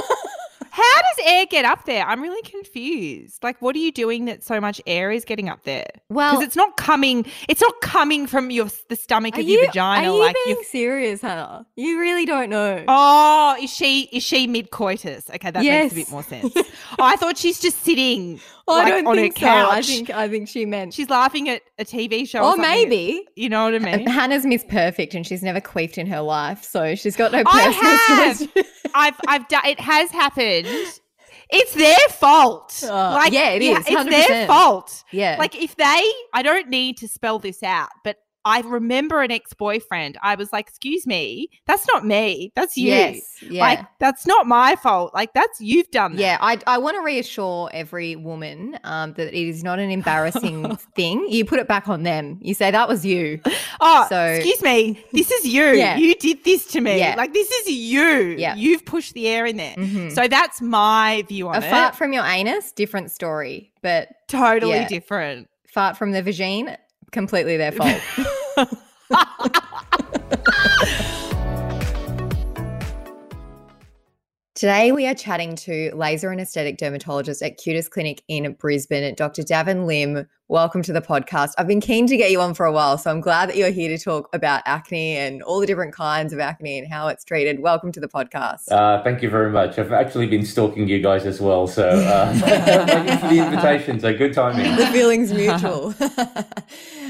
How 0.72 1.02
does 1.02 1.26
air 1.26 1.46
get 1.48 1.66
up 1.66 1.86
there? 1.86 2.06
I'm 2.06 2.22
really 2.22 2.42
confused. 2.44 3.44
Like, 3.44 3.60
what 3.64 3.76
are 3.76 3.80
you 3.80 3.92
doing 3.92 4.26
that 4.26 4.44
so 4.44 4.62
much 4.62 4.80
air 4.86 5.10
is 5.10 5.26
getting 5.26 5.50
up 5.50 5.64
there? 5.64 5.88
Well, 6.10 6.34
because 6.34 6.46
it's 6.46 6.56
not 6.56 6.78
coming. 6.78 7.26
It's 7.50 7.62
not 7.62 7.82
coming 7.82 8.28
from 8.28 8.52
your 8.52 8.68
the 8.88 8.96
stomach 8.96 9.40
of 9.40 9.44
you, 9.44 9.58
your 9.58 9.66
vagina. 9.66 10.08
Are 10.08 10.14
you 10.14 10.20
like 10.20 10.36
being 10.46 10.64
serious, 10.70 11.22
Hannah? 11.22 11.66
You 11.76 12.00
really 12.00 12.28
don't 12.28 12.52
know. 12.52 12.86
Oh, 12.88 13.58
is 13.60 13.74
she 13.74 14.04
is 14.14 14.22
she 14.22 14.46
mid 14.46 14.70
coitus? 14.70 15.30
Okay, 15.32 15.50
that 15.50 15.64
yes. 15.64 15.86
makes 15.86 15.94
a 15.94 15.96
bit 15.96 16.12
more 16.12 16.24
sense. 16.24 16.54
oh, 16.56 16.64
I 17.00 17.16
thought 17.16 17.38
she's 17.38 17.60
just 17.60 17.84
sitting. 17.84 18.40
Well, 18.68 18.78
like, 18.78 18.88
I 18.88 18.90
don't 18.90 19.08
on 19.08 19.16
think 19.16 19.38
her 19.38 19.46
couch. 19.46 19.68
So. 19.68 19.72
I 19.72 19.82
think 19.82 20.10
I 20.10 20.28
think 20.28 20.50
she 20.50 20.66
meant 20.66 20.94
she's 20.94 21.10
laughing 21.10 21.50
at 21.50 21.62
a 21.80 21.86
TV 21.86 22.28
show. 22.28 22.40
Or, 22.40 22.54
or 22.54 22.58
maybe 22.58 23.26
you 23.36 23.50
know 23.50 23.64
what 23.64 23.76
I 23.76 23.80
mean. 23.80 24.08
Hannah's 24.08 24.46
Miss 24.46 24.66
Perfect, 24.66 25.14
and 25.14 25.26
she's 25.26 25.42
never 25.42 25.62
queefed 25.62 25.98
in 25.98 26.08
her 26.08 26.22
life, 26.22 26.64
so 26.64 26.96
she's 26.96 27.16
got 27.16 27.32
no 27.32 27.44
personal. 27.44 27.92
I 27.92 28.36
have. 28.38 28.66
I've 28.94 29.20
I've 29.28 29.48
done. 29.48 29.66
It 29.66 29.80
has 29.80 30.12
happened 30.12 30.68
it's 31.50 31.74
their 31.74 31.96
fault. 32.10 32.84
Uh, 32.84 33.12
like, 33.14 33.32
yeah, 33.32 33.52
it 33.52 33.62
is. 33.62 33.70
Yeah, 33.70 34.02
it's 34.02 34.28
their 34.28 34.48
fault. 34.48 35.04
Yeah. 35.12 35.38
Like 35.40 35.56
if 35.56 35.76
they, 35.76 36.12
I 36.34 36.42
don't 36.44 36.70
need 36.70 36.98
to 36.98 37.08
spell 37.08 37.40
this 37.40 37.64
out, 37.64 37.90
but 38.04 38.18
I 38.48 38.62
remember 38.62 39.22
an 39.22 39.30
ex 39.30 39.54
boyfriend. 39.54 40.18
I 40.24 40.36
was 40.36 40.54
like, 40.54 40.70
excuse 40.70 41.06
me, 41.06 41.50
that's 41.66 41.86
not 41.86 42.06
me. 42.06 42.54
That's 42.56 42.78
you. 42.78 42.88
Yes, 42.88 43.44
yeah. 43.44 43.62
Like, 43.62 43.86
that's 44.00 44.26
not 44.26 44.48
my 44.48 44.78
fault. 44.78 45.14
Like, 45.14 45.34
that's 45.34 45.60
you've 45.60 45.92
done 45.92 46.16
that. 46.16 46.22
Yeah. 46.22 46.38
I, 46.40 46.58
I 46.66 46.78
want 46.78 46.96
to 46.96 47.02
reassure 47.02 47.70
every 47.74 48.16
woman 48.16 48.80
um, 48.86 49.12
that 49.14 49.38
it 49.38 49.48
is 49.50 49.66
not 49.66 49.80
an 49.80 49.92
embarrassing 49.92 50.78
thing. 50.96 51.28
You 51.30 51.44
put 51.44 51.60
it 51.60 51.68
back 51.68 51.90
on 51.90 52.04
them. 52.04 52.40
You 52.42 52.54
say, 52.54 52.72
that 52.72 52.88
was 52.88 53.06
you. 53.06 53.42
Oh, 53.82 54.06
so, 54.08 54.24
excuse 54.24 54.62
me. 54.64 55.04
This 55.12 55.30
is 55.30 55.46
you. 55.46 55.66
yeah. 55.74 55.98
You 55.98 56.16
did 56.16 56.46
this 56.46 56.68
to 56.68 56.80
me. 56.80 57.00
Yeah. 57.00 57.16
Like, 57.18 57.34
this 57.34 57.52
is 57.52 57.70
you. 57.70 58.36
Yeah. 58.38 58.56
You've 58.56 58.86
pushed 58.86 59.14
the 59.14 59.28
air 59.28 59.46
in 59.46 59.58
there. 59.58 59.76
Mm-hmm. 59.76 60.10
So 60.12 60.30
that's 60.30 60.62
my 60.62 61.26
view 61.28 61.50
on 61.50 61.56
a 61.56 61.58
it. 61.60 61.66
A 61.66 61.70
fart 61.70 61.96
from 61.96 62.14
your 62.14 62.24
anus, 62.24 62.72
different 62.72 63.12
story, 63.12 63.74
but 63.82 64.08
totally 64.30 64.72
yeah. 64.72 64.88
different. 64.88 65.50
Fart 65.68 65.98
from 65.98 66.12
the 66.12 66.24
vagine, 66.24 66.78
completely 67.12 67.58
their 67.58 67.72
fault. 67.74 68.02
Today, 74.56 74.92
we 74.92 75.06
are 75.06 75.14
chatting 75.14 75.56
to 75.56 75.92
laser 75.94 76.32
and 76.32 76.42
aesthetic 76.42 76.78
dermatologist 76.78 77.44
at 77.44 77.60
Cutis 77.60 77.88
Clinic 77.88 78.24
in 78.28 78.54
Brisbane, 78.54 79.14
Dr. 79.14 79.44
Davin 79.44 79.86
Lim. 79.86 80.26
Welcome 80.50 80.82
to 80.84 80.94
the 80.94 81.02
podcast. 81.02 81.52
I've 81.58 81.68
been 81.68 81.82
keen 81.82 82.08
to 82.08 82.16
get 82.16 82.32
you 82.32 82.40
on 82.40 82.54
for 82.54 82.66
a 82.66 82.72
while, 82.72 82.98
so 82.98 83.12
I'm 83.12 83.20
glad 83.20 83.50
that 83.50 83.58
you're 83.58 83.70
here 83.70 83.90
to 83.90 84.02
talk 84.02 84.30
about 84.32 84.62
acne 84.66 85.18
and 85.18 85.44
all 85.44 85.60
the 85.60 85.68
different 85.68 85.94
kinds 85.94 86.32
of 86.32 86.40
acne 86.40 86.80
and 86.80 86.88
how 86.88 87.10
it's 87.10 87.26
treated. 87.26 87.60
Welcome 87.60 87.92
to 87.92 88.00
the 88.00 88.08
podcast. 88.08 88.72
Uh, 88.72 89.04
thank 89.04 89.22
you 89.22 89.30
very 89.30 89.52
much. 89.52 89.78
I've 89.78 89.92
actually 89.92 90.26
been 90.26 90.46
stalking 90.46 90.88
you 90.88 91.02
guys 91.02 91.26
as 91.26 91.42
well, 91.42 91.68
so 91.68 91.90
uh, 91.90 92.34
thank 92.40 93.10
you 93.10 93.18
for 93.18 93.28
the 93.28 93.46
invitation. 93.46 94.00
So 94.00 94.18
good 94.18 94.32
timing. 94.32 94.74
The 94.78 94.88
feeling's 94.88 95.34
mutual. 95.34 95.94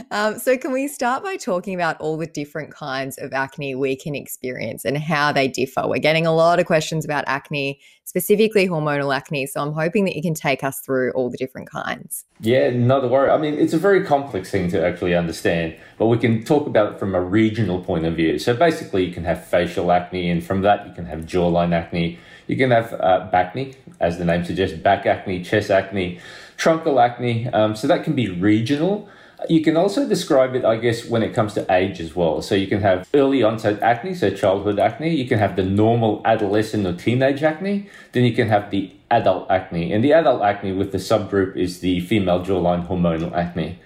um, 0.09 0.39
so, 0.39 0.57
can 0.57 0.71
we 0.71 0.87
start 0.87 1.23
by 1.23 1.35
talking 1.35 1.75
about 1.75 2.01
all 2.01 2.17
the 2.17 2.25
different 2.25 2.71
kinds 2.71 3.19
of 3.19 3.33
acne 3.33 3.75
we 3.75 3.95
can 3.95 4.15
experience 4.15 4.83
and 4.83 4.97
how 4.97 5.31
they 5.31 5.47
differ? 5.47 5.83
We're 5.85 5.99
getting 5.99 6.25
a 6.25 6.33
lot 6.33 6.59
of 6.59 6.65
questions 6.65 7.05
about 7.05 7.23
acne, 7.27 7.79
specifically 8.07 8.69
hormonal 8.69 9.13
acne. 9.13 9.45
So, 9.45 9.61
I'm 9.61 9.73
hoping 9.73 10.05
that 10.05 10.15
you 10.15 10.21
can 10.21 10.33
take 10.33 10.63
us 10.63 10.79
through 10.79 11.11
all 11.11 11.29
the 11.29 11.37
different 11.37 11.69
kinds. 11.69 12.23
Yeah, 12.39 12.69
not 12.69 13.01
to 13.01 13.07
worry. 13.07 13.29
I 13.29 13.37
mean, 13.37 13.55
it's 13.55 13.73
a 13.73 13.77
very 13.77 14.03
complex 14.05 14.49
thing 14.49 14.69
to 14.71 14.83
actually 14.83 15.13
understand, 15.13 15.75
but 15.97 16.07
we 16.07 16.17
can 16.17 16.43
talk 16.43 16.67
about 16.67 16.93
it 16.93 16.99
from 16.99 17.13
a 17.13 17.21
regional 17.21 17.83
point 17.83 18.05
of 18.05 18.15
view. 18.15 18.39
So, 18.39 18.55
basically, 18.55 19.05
you 19.05 19.13
can 19.13 19.25
have 19.25 19.45
facial 19.45 19.91
acne, 19.91 20.29
and 20.29 20.43
from 20.43 20.61
that, 20.61 20.87
you 20.87 20.93
can 20.93 21.05
have 21.05 21.19
jawline 21.21 21.73
acne. 21.73 22.17
You 22.47 22.55
can 22.55 22.71
have 22.71 22.93
uh, 22.93 23.29
acne, 23.33 23.75
as 23.99 24.17
the 24.17 24.25
name 24.25 24.45
suggests, 24.45 24.77
back 24.77 25.05
acne, 25.05 25.43
chest 25.43 25.69
acne, 25.69 26.19
truncal 26.57 27.03
acne. 27.03 27.47
Um, 27.49 27.75
so, 27.75 27.87
that 27.87 28.05
can 28.05 28.15
be 28.15 28.29
regional. 28.29 29.09
You 29.47 29.61
can 29.61 29.77
also 29.77 30.07
describe 30.07 30.55
it, 30.55 30.65
I 30.65 30.77
guess, 30.77 31.05
when 31.05 31.21
it 31.21 31.33
comes 31.33 31.53
to 31.53 31.65
age 31.71 31.99
as 31.99 32.15
well. 32.15 32.41
So 32.41 32.55
you 32.55 32.67
can 32.67 32.81
have 32.81 33.07
early 33.13 33.43
onset 33.43 33.81
acne, 33.81 34.15
so 34.15 34.31
childhood 34.31 34.79
acne. 34.79 35.15
You 35.15 35.27
can 35.27 35.37
have 35.37 35.55
the 35.55 35.63
normal 35.63 36.21
adolescent 36.25 36.87
or 36.87 36.93
teenage 36.93 37.43
acne. 37.43 37.87
Then 38.13 38.23
you 38.23 38.33
can 38.33 38.49
have 38.49 38.71
the 38.71 38.91
adult 39.11 39.49
acne. 39.51 39.93
And 39.93 40.03
the 40.03 40.13
adult 40.13 40.41
acne 40.41 40.71
with 40.73 40.91
the 40.91 40.97
subgroup 40.97 41.55
is 41.55 41.81
the 41.81 41.99
female 41.99 42.43
jawline 42.43 42.87
hormonal 42.87 43.31
acne. 43.33 43.79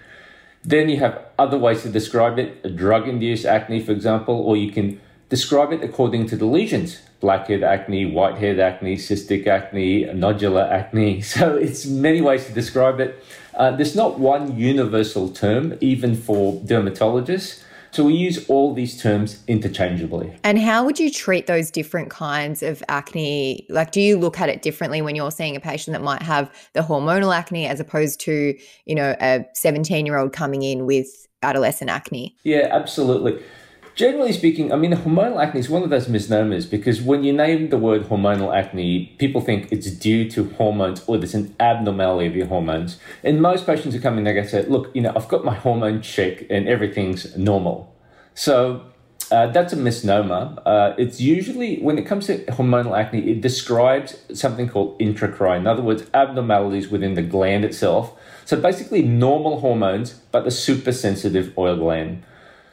Then 0.63 0.89
you 0.89 0.97
have 0.97 1.25
other 1.37 1.57
ways 1.57 1.81
to 1.83 1.89
describe 1.89 2.39
it, 2.39 2.75
drug 2.75 3.07
induced 3.07 3.45
acne, 3.45 3.81
for 3.81 3.91
example, 3.91 4.35
or 4.35 4.55
you 4.55 4.71
can 4.71 5.01
describe 5.27 5.73
it 5.73 5.83
according 5.83 6.27
to 6.27 6.37
the 6.37 6.45
lesions 6.45 7.01
blackhead 7.21 7.63
acne, 7.63 8.11
whitehead 8.11 8.59
acne, 8.59 8.97
cystic 8.97 9.47
acne, 9.47 10.05
nodular 10.05 10.69
acne. 10.69 11.21
So 11.31 11.55
it's 11.55 11.85
many 11.85 12.19
ways 12.19 12.45
to 12.47 12.51
describe 12.51 12.99
it. 12.99 13.23
Uh, 13.55 13.71
there's 13.71 13.95
not 13.95 14.19
one 14.19 14.57
universal 14.57 15.29
term, 15.29 15.77
even 15.81 16.15
for 16.15 16.59
dermatologists. 16.61 17.63
So 17.91 18.05
we 18.05 18.13
use 18.13 18.47
all 18.47 18.73
these 18.73 19.01
terms 19.01 19.43
interchangeably. 19.47 20.33
And 20.45 20.57
how 20.57 20.85
would 20.85 20.97
you 20.97 21.11
treat 21.11 21.47
those 21.47 21.69
different 21.69 22.09
kinds 22.09 22.63
of 22.63 22.81
acne? 22.87 23.65
Like, 23.69 23.91
do 23.91 23.99
you 23.99 24.17
look 24.17 24.39
at 24.39 24.47
it 24.47 24.61
differently 24.61 25.01
when 25.01 25.17
you're 25.17 25.31
seeing 25.31 25.57
a 25.57 25.59
patient 25.59 25.93
that 25.93 26.01
might 26.01 26.21
have 26.21 26.49
the 26.71 26.79
hormonal 26.79 27.35
acne 27.35 27.67
as 27.67 27.81
opposed 27.81 28.21
to, 28.21 28.57
you 28.85 28.95
know, 28.95 29.13
a 29.19 29.45
17 29.55 30.05
year 30.05 30.17
old 30.17 30.31
coming 30.31 30.61
in 30.63 30.85
with 30.85 31.27
adolescent 31.43 31.89
acne? 31.89 32.33
Yeah, 32.43 32.69
absolutely. 32.71 33.43
Generally 34.01 34.33
speaking, 34.33 34.73
I 34.73 34.77
mean, 34.77 34.93
hormonal 34.93 35.39
acne 35.39 35.59
is 35.59 35.69
one 35.69 35.83
of 35.83 35.91
those 35.91 36.09
misnomers 36.09 36.65
because 36.65 37.03
when 37.03 37.23
you 37.23 37.31
name 37.31 37.69
the 37.69 37.77
word 37.77 38.05
hormonal 38.05 38.51
acne, 38.51 39.15
people 39.19 39.41
think 39.41 39.71
it's 39.71 39.91
due 39.91 40.27
to 40.31 40.49
hormones 40.57 41.03
or 41.05 41.19
there's 41.19 41.35
an 41.35 41.55
abnormality 41.59 42.25
of 42.25 42.35
your 42.35 42.47
hormones. 42.47 42.97
And 43.23 43.43
most 43.43 43.67
patients 43.67 43.93
who 43.93 44.01
come 44.01 44.17
in, 44.17 44.23
they 44.23 44.43
say, 44.47 44.65
look, 44.65 44.89
you 44.95 45.03
know, 45.03 45.13
I've 45.15 45.27
got 45.27 45.45
my 45.45 45.53
hormone 45.53 46.01
check 46.01 46.49
and 46.49 46.67
everything's 46.67 47.37
normal. 47.37 47.95
So 48.33 48.87
uh, 49.29 49.51
that's 49.51 49.71
a 49.71 49.75
misnomer. 49.75 50.57
Uh, 50.65 50.95
it's 50.97 51.21
usually, 51.21 51.79
when 51.79 51.99
it 51.99 52.07
comes 52.07 52.25
to 52.25 52.43
hormonal 52.45 52.97
acne, 52.97 53.29
it 53.29 53.41
describes 53.41 54.17
something 54.33 54.67
called 54.67 54.97
intracrine. 54.97 55.59
In 55.59 55.67
other 55.67 55.83
words, 55.83 56.07
abnormalities 56.15 56.89
within 56.89 57.13
the 57.13 57.21
gland 57.21 57.63
itself. 57.63 58.17
So 58.45 58.59
basically, 58.59 59.03
normal 59.03 59.59
hormones, 59.59 60.13
but 60.31 60.43
the 60.43 60.49
super 60.49 60.91
sensitive 60.91 61.55
oil 61.55 61.75
gland 61.75 62.23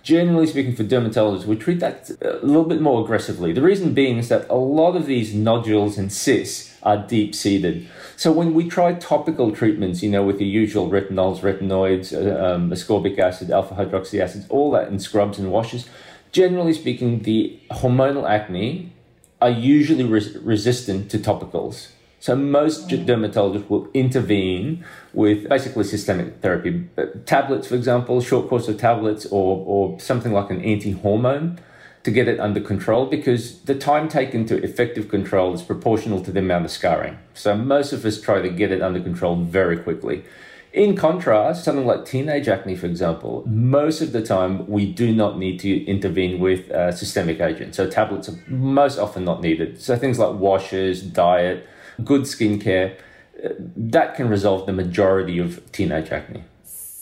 generally 0.09 0.47
speaking, 0.47 0.75
for 0.75 0.85
dermatologists, 0.85 1.45
we 1.45 1.55
treat 1.55 1.81
that 1.81 2.11
a 2.23 2.39
little 2.41 2.65
bit 2.65 2.81
more 2.81 3.03
aggressively. 3.03 3.53
The 3.53 3.61
reason 3.61 3.93
being 3.93 4.17
is 4.17 4.31
that 4.31 4.49
a 4.49 4.55
lot 4.55 4.97
of 4.97 5.05
these 5.05 5.35
nodules 5.35 5.99
and 5.99 6.11
cysts 6.11 6.75
are 6.83 6.97
deep 6.97 7.35
seated. 7.35 7.87
So 8.17 8.33
when 8.33 8.55
we 8.55 8.71
try 8.71 8.95
topical 8.95 9.53
treatments, 9.53 10.03
you 10.03 10.11
know, 10.11 10.25
with 10.25 10.39
the 10.39 10.47
usual 10.47 10.89
retinols, 10.89 11.41
retinoids, 11.41 12.15
uh, 12.15 12.43
um, 12.43 12.71
ascorbic 12.71 13.19
acid, 13.19 13.51
alpha 13.51 13.75
hydroxy 13.75 14.19
acids, 14.19 14.47
all 14.49 14.71
that 14.71 14.89
in 14.89 14.99
scrubs 14.99 15.39
and 15.39 15.53
washes, 15.53 15.87
generally 16.33 16.73
speaking, 16.73 17.25
the 17.25 17.61
hormonal 17.71 18.27
acne 18.27 18.91
are 19.43 19.51
usually 19.51 20.05
res- 20.05 20.39
resistant 20.39 21.11
to 21.11 21.19
topicals. 21.19 21.89
So 22.21 22.35
most 22.35 22.89
dermatologists 22.89 23.69
will 23.69 23.89
intervene 23.95 24.85
with 25.13 25.49
basically 25.49 25.85
systemic 25.85 26.41
therapy, 26.41 26.89
uh, 26.99 27.07
tablets, 27.27 27.69
for 27.69 27.77
example, 27.77 28.21
short 28.21 28.49
course 28.49 28.67
of 28.69 28.79
tablets, 28.79 29.27
or 29.27 29.65
or 29.67 30.01
something 30.01 30.33
like 30.33 30.51
an 30.51 30.61
anti-hormone 30.63 31.59
to 32.05 32.11
get 32.11 32.29
it 32.29 32.41
under 32.41 32.61
control 32.61 33.07
because 33.07 33.61
the 33.63 33.75
time 33.75 34.09
taken 34.09 34.47
to 34.47 34.63
effective 34.63 35.09
control 35.09 35.53
is 35.55 35.63
proportional 35.63 36.23
to 36.23 36.33
the 36.33 36.41
amount 36.41 36.65
of 36.65 36.71
scarring. 36.71 37.19
So 37.35 37.55
most 37.55 37.93
of 37.93 38.05
us 38.05 38.21
try 38.21 38.41
to 38.41 38.49
get 38.49 38.73
it 38.73 38.83
under 38.83 39.01
control 39.01 39.37
very 39.37 39.77
quickly. 39.77 40.25
In 40.73 40.97
contrast, 40.97 41.65
something 41.65 41.87
like 41.87 42.05
teenage 42.05 42.47
acne, 42.47 42.77
for 42.77 42.87
example, 42.87 43.43
most 43.47 44.01
of 44.01 44.13
the 44.13 44.23
time 44.23 44.67
we 44.69 44.91
do 44.91 45.15
not 45.15 45.39
need 45.39 45.59
to 45.61 45.85
intervene 45.87 46.41
with 46.41 46.71
uh, 46.71 46.93
systemic 46.93 47.41
agents. 47.41 47.77
So 47.77 47.89
tablets 47.89 48.29
are 48.29 48.39
most 48.49 48.99
often 48.99 49.25
not 49.25 49.41
needed. 49.41 49.81
So 49.81 49.97
things 49.97 50.19
like 50.19 50.39
washes, 50.39 51.03
diet, 51.03 51.67
good 52.05 52.23
skincare, 52.23 52.97
uh, 53.45 53.51
that 53.77 54.15
can 54.15 54.29
resolve 54.29 54.67
the 54.67 54.73
majority 54.73 55.39
of 55.39 55.71
teenage 55.73 56.11
acne. 56.11 56.45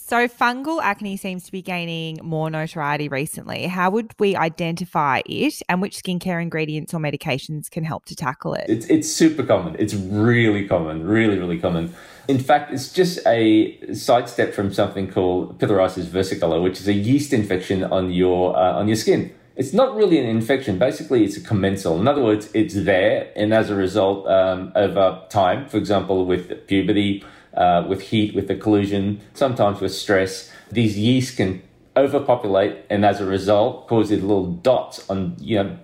So, 0.07 0.25
fungal 0.29 0.79
acne 0.81 1.17
seems 1.17 1.43
to 1.47 1.51
be 1.51 1.61
gaining 1.61 2.21
more 2.23 2.49
notoriety 2.49 3.09
recently. 3.09 3.67
How 3.67 3.89
would 3.89 4.13
we 4.19 4.37
identify 4.37 5.21
it 5.25 5.61
and 5.67 5.81
which 5.81 6.01
skincare 6.01 6.41
ingredients 6.41 6.93
or 6.93 6.99
medications 6.99 7.69
can 7.69 7.83
help 7.83 8.05
to 8.05 8.15
tackle 8.15 8.53
it? 8.53 8.69
It's, 8.69 8.85
it's 8.85 9.11
super 9.11 9.43
common. 9.43 9.75
It's 9.77 9.93
really 9.93 10.65
common, 10.65 11.05
really, 11.05 11.37
really 11.37 11.59
common. 11.59 11.93
In 12.29 12.39
fact, 12.39 12.71
it's 12.71 12.93
just 12.93 13.19
a 13.27 13.93
sidestep 13.93 14.53
from 14.53 14.73
something 14.73 15.11
called 15.11 15.59
pityriasis 15.59 16.05
versicolor, 16.05 16.63
which 16.63 16.79
is 16.79 16.87
a 16.87 16.93
yeast 16.93 17.33
infection 17.33 17.83
on 17.83 18.09
your, 18.09 18.55
uh, 18.55 18.79
on 18.79 18.87
your 18.87 18.95
skin. 18.95 19.33
It's 19.57 19.73
not 19.73 19.95
really 19.95 20.19
an 20.19 20.27
infection. 20.27 20.77
Basically, 20.77 21.23
it's 21.23 21.35
a 21.35 21.41
commensal. 21.41 21.99
In 21.99 22.07
other 22.07 22.23
words, 22.23 22.47
it's 22.53 22.75
there, 22.75 23.31
and 23.35 23.51
as 23.51 23.71
a 23.71 23.75
result, 23.75 24.27
um, 24.27 24.71
over 24.75 25.23
time, 25.29 25.67
for 25.67 25.77
example, 25.77 26.27
with 26.27 26.67
puberty, 26.67 27.25
uh, 27.55 27.83
with 27.89 28.01
heat, 28.01 28.35
with 28.35 28.49
occlusion, 28.49 29.19
sometimes 29.33 29.81
with 29.81 29.95
stress, 29.95 30.51
these 30.71 30.95
yeasts 30.95 31.35
can 31.35 31.63
overpopulate, 31.97 32.85
and 32.91 33.03
as 33.03 33.19
a 33.19 33.25
result, 33.25 33.87
cause 33.87 34.09
these 34.09 34.21
little 34.21 34.45
dots 34.45 35.09
on, 35.09 35.35
you 35.39 35.55
know, 35.57 35.75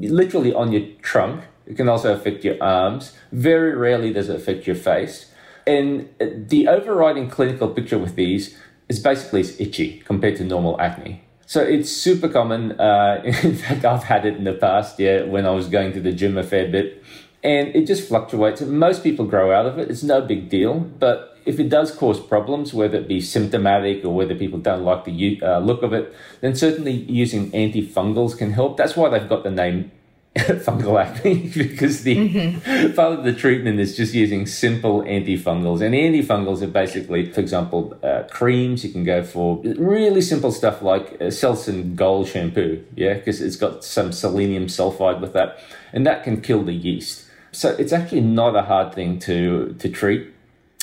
literally 0.00 0.52
on 0.52 0.72
your 0.72 0.82
trunk. 1.00 1.44
It 1.66 1.76
can 1.76 1.88
also 1.88 2.12
affect 2.12 2.44
your 2.44 2.60
arms. 2.60 3.16
Very 3.30 3.76
rarely 3.76 4.12
does 4.12 4.28
it 4.28 4.34
affect 4.34 4.66
your 4.66 4.74
face. 4.74 5.30
And 5.68 6.08
the 6.18 6.66
overriding 6.66 7.30
clinical 7.30 7.68
picture 7.68 7.96
with 7.98 8.16
these 8.16 8.58
is 8.88 8.98
basically 8.98 9.42
it's 9.42 9.60
itchy 9.60 10.00
compared 10.00 10.34
to 10.38 10.44
normal 10.44 10.80
acne. 10.80 11.22
So 11.50 11.60
it's 11.64 11.90
super 11.90 12.28
common. 12.28 12.78
Uh, 12.78 13.22
in 13.24 13.56
fact, 13.56 13.84
I've 13.84 14.04
had 14.04 14.24
it 14.24 14.36
in 14.36 14.44
the 14.44 14.52
past, 14.52 15.00
yeah, 15.00 15.24
when 15.24 15.46
I 15.46 15.50
was 15.50 15.66
going 15.66 15.92
to 15.94 16.00
the 16.00 16.12
gym 16.12 16.38
a 16.38 16.44
fair 16.44 16.70
bit. 16.70 17.02
And 17.42 17.74
it 17.74 17.88
just 17.88 18.06
fluctuates. 18.06 18.60
Most 18.60 19.02
people 19.02 19.24
grow 19.24 19.50
out 19.50 19.66
of 19.66 19.76
it. 19.76 19.90
It's 19.90 20.04
no 20.04 20.20
big 20.20 20.48
deal. 20.48 20.78
But 20.78 21.36
if 21.44 21.58
it 21.58 21.68
does 21.68 21.90
cause 21.90 22.20
problems, 22.20 22.72
whether 22.72 22.98
it 22.98 23.08
be 23.08 23.20
symptomatic 23.20 24.04
or 24.04 24.14
whether 24.14 24.36
people 24.36 24.60
don't 24.60 24.84
like 24.84 25.04
the 25.04 25.42
uh, 25.42 25.58
look 25.58 25.82
of 25.82 25.92
it, 25.92 26.14
then 26.40 26.54
certainly 26.54 26.92
using 26.92 27.50
antifungals 27.50 28.38
can 28.38 28.52
help. 28.52 28.76
That's 28.76 28.94
why 28.94 29.08
they've 29.08 29.28
got 29.28 29.42
the 29.42 29.50
name 29.50 29.90
fungal 30.36 31.04
acne 31.04 31.48
because 31.56 32.04
the 32.04 32.16
mm-hmm. 32.16 32.94
part 32.94 33.18
of 33.18 33.24
the 33.24 33.32
treatment 33.32 33.80
is 33.80 33.96
just 33.96 34.14
using 34.14 34.46
simple 34.46 35.02
antifungals. 35.02 35.80
And 35.80 35.92
antifungals 35.92 36.62
are 36.62 36.68
basically, 36.68 37.32
for 37.32 37.40
example, 37.40 37.98
uh, 38.04 38.22
creams. 38.30 38.84
You 38.84 38.92
can 38.92 39.02
go 39.02 39.24
for 39.24 39.60
really 39.64 40.20
simple 40.20 40.52
stuff 40.52 40.82
like 40.82 41.14
uh, 41.14 41.30
Selsun 41.30 41.96
Gold 41.96 42.28
shampoo, 42.28 42.84
yeah, 42.94 43.14
because 43.14 43.40
it's 43.40 43.56
got 43.56 43.82
some 43.82 44.12
selenium 44.12 44.66
sulfide 44.66 45.20
with 45.20 45.32
that, 45.32 45.58
and 45.92 46.06
that 46.06 46.22
can 46.22 46.40
kill 46.40 46.62
the 46.62 46.74
yeast. 46.74 47.26
So 47.50 47.70
it's 47.70 47.92
actually 47.92 48.20
not 48.20 48.54
a 48.54 48.62
hard 48.62 48.94
thing 48.94 49.18
to 49.20 49.74
to 49.80 49.88
treat. 49.88 50.32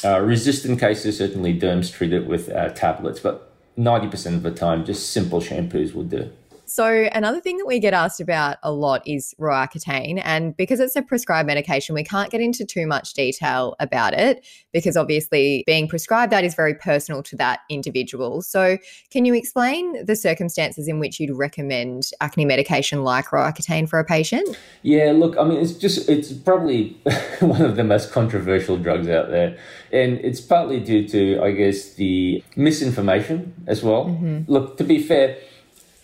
Uh, 0.04 0.20
resistant 0.20 0.80
cases 0.80 1.18
certainly 1.18 1.58
derms 1.58 1.92
treat 1.92 2.12
it 2.12 2.27
with 2.27 2.50
uh, 2.50 2.70
tablets, 2.70 3.22
but 3.22 3.54
ninety 3.77 4.10
percent 4.10 4.36
of 4.36 4.44
the 4.44 4.51
time, 4.51 4.84
just 4.84 5.10
simple 5.10 5.39
shampoos 5.39 5.94
will 5.94 6.04
do. 6.04 6.32
So, 6.70 7.08
another 7.14 7.40
thing 7.40 7.58
that 7.58 7.66
we 7.66 7.80
get 7.80 7.94
asked 7.94 8.20
about 8.20 8.58
a 8.62 8.74
lot 8.74 9.02
is 9.08 9.34
Roaccutane. 9.40 10.22
And 10.24 10.56
because 10.56 10.82
it's 10.82 10.98
a 10.98 11.02
prescribed 11.02 11.48
medication, 11.48 11.96
we 11.96 12.04
can't 12.04 12.30
get 12.30 12.42
into 12.42 12.66
too 12.66 12.86
much 12.86 13.14
detail 13.14 13.76
about 13.80 14.14
it 14.14 14.46
because 14.74 14.98
obviously 14.98 15.64
being 15.66 15.88
prescribed 15.88 16.32
that 16.34 16.44
is 16.44 16.56
very 16.56 16.74
personal 16.74 17.24
to 17.24 17.38
that 17.38 17.62
individual. 17.70 18.42
So, 18.42 18.78
can 19.12 19.24
you 19.24 19.34
explain 19.34 20.06
the 20.06 20.16
circumstances 20.16 20.90
in 20.90 21.00
which 21.00 21.22
you'd 21.22 21.36
recommend 21.36 22.12
acne 22.20 22.44
medication 22.44 23.04
like 23.04 23.28
Roaccutane 23.28 23.88
for 23.88 24.00
a 24.00 24.04
patient? 24.04 24.58
Yeah, 24.82 25.14
look, 25.16 25.38
I 25.38 25.46
mean, 25.46 25.60
it's 25.60 25.74
just, 25.74 26.10
it's 26.10 26.34
probably 26.34 26.98
one 27.40 27.62
of 27.62 27.78
the 27.78 27.84
most 27.86 28.12
controversial 28.12 28.78
drugs 28.78 29.08
out 29.08 29.30
there. 29.30 29.58
And 29.94 30.20
it's 30.20 30.42
partly 30.42 30.82
due 30.82 31.08
to, 31.08 31.42
I 31.42 31.52
guess, 31.52 31.94
the 31.94 32.44
misinformation 32.58 33.54
as 33.68 33.84
well. 33.84 34.06
Mm-hmm. 34.08 34.52
Look, 34.52 34.78
to 34.78 34.84
be 34.84 35.02
fair, 35.02 35.38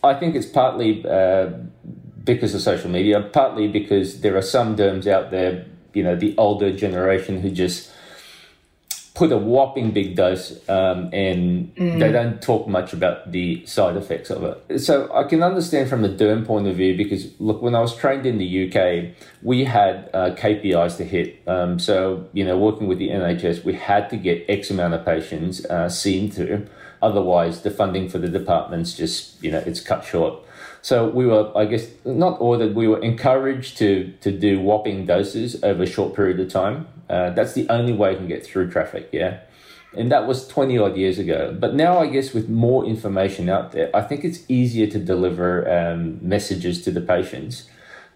I 0.03 0.13
think 0.13 0.35
it's 0.35 0.45
partly 0.45 1.05
uh, 1.05 1.47
because 2.23 2.53
of 2.53 2.61
social 2.61 2.89
media, 2.89 3.21
partly 3.21 3.67
because 3.67 4.21
there 4.21 4.35
are 4.35 4.41
some 4.41 4.75
derms 4.75 5.07
out 5.07 5.31
there, 5.31 5.65
you 5.93 6.03
know, 6.03 6.15
the 6.15 6.35
older 6.37 6.75
generation 6.75 7.41
who 7.41 7.49
just 7.49 7.91
put 9.13 9.31
a 9.31 9.37
whopping 9.37 9.91
big 9.91 10.15
dose 10.15 10.51
um, 10.67 11.09
and 11.13 11.73
mm. 11.75 11.99
they 11.99 12.11
don't 12.11 12.41
talk 12.41 12.67
much 12.67 12.93
about 12.93 13.31
the 13.31 13.63
side 13.65 13.95
effects 13.95 14.31
of 14.31 14.43
it. 14.43 14.79
So 14.79 15.13
I 15.13 15.23
can 15.23 15.43
understand 15.43 15.87
from 15.87 16.03
a 16.03 16.09
derm 16.09 16.45
point 16.45 16.67
of 16.67 16.75
view 16.75 16.97
because, 16.97 17.29
look, 17.39 17.61
when 17.61 17.75
I 17.75 17.79
was 17.79 17.95
trained 17.95 18.25
in 18.25 18.39
the 18.39 18.67
UK, 18.67 19.15
we 19.43 19.65
had 19.65 20.09
uh, 20.13 20.33
KPIs 20.35 20.97
to 20.97 21.03
hit. 21.03 21.47
Um, 21.47 21.77
so, 21.77 22.27
you 22.33 22.43
know, 22.43 22.57
working 22.57 22.87
with 22.87 22.97
the 22.97 23.09
NHS, 23.09 23.63
we 23.63 23.73
had 23.73 24.09
to 24.09 24.17
get 24.17 24.45
X 24.49 24.71
amount 24.71 24.95
of 24.95 25.05
patients 25.05 25.63
uh, 25.65 25.89
seen 25.89 26.31
to. 26.31 26.67
Otherwise, 27.03 27.61
the 27.61 27.69
funding 27.69 28.07
for 28.09 28.17
the 28.17 28.29
departments 28.29 28.93
just, 28.93 29.43
you 29.43 29.51
know, 29.51 29.59
it's 29.65 29.81
cut 29.81 30.05
short. 30.05 30.39
So 30.81 31.09
we 31.09 31.25
were, 31.25 31.51
I 31.55 31.65
guess, 31.65 31.87
not 32.05 32.39
ordered, 32.39 32.75
we 32.75 32.87
were 32.87 32.99
encouraged 32.99 33.77
to, 33.77 34.13
to 34.21 34.31
do 34.31 34.59
whopping 34.59 35.05
doses 35.05 35.61
over 35.63 35.83
a 35.83 35.85
short 35.85 36.15
period 36.15 36.39
of 36.39 36.49
time. 36.49 36.87
Uh, 37.09 37.29
that's 37.31 37.53
the 37.53 37.67
only 37.69 37.93
way 37.93 38.11
you 38.11 38.17
can 38.17 38.27
get 38.27 38.45
through 38.45 38.71
traffic, 38.71 39.09
yeah. 39.11 39.41
And 39.95 40.11
that 40.11 40.27
was 40.27 40.47
20 40.47 40.77
odd 40.77 40.97
years 40.97 41.19
ago. 41.19 41.55
But 41.57 41.75
now, 41.75 41.99
I 41.99 42.07
guess, 42.07 42.33
with 42.33 42.49
more 42.49 42.85
information 42.85 43.49
out 43.49 43.73
there, 43.73 43.95
I 43.95 44.01
think 44.01 44.23
it's 44.23 44.39
easier 44.49 44.87
to 44.87 44.99
deliver 44.99 45.69
um, 45.71 46.19
messages 46.21 46.83
to 46.85 46.91
the 46.91 47.01
patients. 47.01 47.69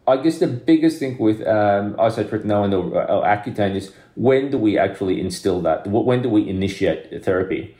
I 0.08 0.17
guess 0.17 0.39
the 0.39 0.48
biggest 0.48 1.00
thing 1.00 1.17
with 1.17 1.41
um, 1.41 1.94
isotretinoin 1.96 2.72
or, 2.72 3.01
or 3.01 3.24
Accutane 3.24 3.75
is 3.75 3.94
when 4.15 4.50
do 4.50 4.58
we 4.58 4.77
actually 4.77 5.22
instill 5.22 5.62
that? 5.62 5.86
When 5.86 6.22
do 6.22 6.29
we 6.29 6.50
initiate 6.50 7.24
therapy? 7.24 7.76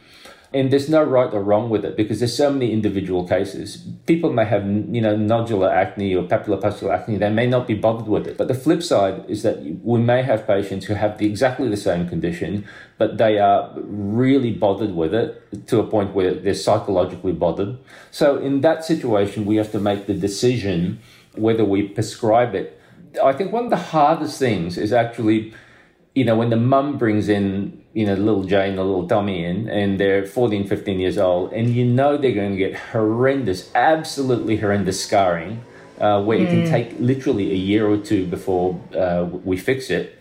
And 0.54 0.72
there's 0.72 0.88
no 0.88 1.04
right 1.04 1.32
or 1.34 1.44
wrong 1.44 1.70
with 1.70 1.84
it 1.84 1.98
because 1.98 2.20
there's 2.20 2.36
so 2.36 2.52
many 2.52 2.72
individual 2.72 3.28
cases. 3.28 3.86
People 4.06 4.32
may 4.32 4.46
have, 4.46 4.66
you 4.66 5.02
know, 5.02 5.16
nodular 5.16 5.70
acne 5.70 6.16
or 6.16 6.24
papulopustular 6.24 6.94
acne. 6.94 7.18
They 7.18 7.30
may 7.30 7.48
not 7.48 7.68
be 7.68 7.74
bothered 7.74 8.08
with 8.08 8.28
it. 8.28 8.38
But 8.38 8.48
the 8.48 8.54
flip 8.54 8.82
side 8.82 9.26
is 9.28 9.44
that 9.44 9.62
we 9.84 10.00
may 10.00 10.24
have 10.24 10.48
patients 10.48 10.86
who 10.86 10.94
have 10.94 11.18
the, 11.18 11.26
exactly 11.26 11.68
the 11.68 11.76
same 11.76 12.08
condition, 12.08 12.66
but 12.98 13.18
they 13.18 13.40
are 13.40 13.74
really 13.76 14.54
bothered 14.54 14.96
with 14.96 15.14
it 15.14 15.68
to 15.68 15.80
a 15.80 15.84
point 15.86 16.14
where 16.14 16.34
they're 16.34 16.54
psychologically 16.54 17.34
bothered. 17.34 17.78
So 18.12 18.38
in 18.38 18.62
that 18.62 18.86
situation, 18.86 19.46
we 19.46 19.58
have 19.58 19.72
to 19.74 19.80
make 19.80 20.08
the 20.08 20.14
decision 20.14 21.00
whether 21.36 21.66
we 21.66 21.84
prescribe 21.84 22.56
it. 22.56 22.80
I 23.22 23.34
think 23.34 23.52
one 23.52 23.66
of 23.66 23.70
the 23.70 23.76
hardest 23.78 24.40
things 24.40 24.78
is 24.78 24.94
actually, 24.94 25.54
you 26.16 26.24
know, 26.24 26.38
when 26.38 26.50
the 26.50 26.58
mum 26.58 26.98
brings 26.98 27.28
in 27.28 27.84
you 27.98 28.06
know, 28.06 28.14
little 28.14 28.44
Jane, 28.44 28.78
a 28.78 28.84
little 28.84 29.08
dummy 29.08 29.44
in, 29.44 29.68
and 29.68 30.00
they're 30.00 30.24
14, 30.24 30.68
15 30.68 31.00
years 31.00 31.18
old, 31.18 31.52
and 31.52 31.74
you 31.74 31.84
know 31.84 32.16
they're 32.16 32.32
going 32.32 32.52
to 32.52 32.58
get 32.58 32.76
horrendous, 32.76 33.72
absolutely 33.74 34.58
horrendous 34.58 35.04
scarring, 35.04 35.64
uh, 36.00 36.22
where 36.22 36.38
mm. 36.38 36.44
it 36.44 36.50
can 36.52 36.62
hmm. 36.62 36.70
take 36.70 37.00
literally 37.00 37.52
a 37.52 37.56
year 37.56 37.88
or 37.88 37.98
two 37.98 38.28
before 38.28 38.80
uh, 38.96 39.28
we 39.44 39.58
fix 39.58 39.90
it. 39.90 40.16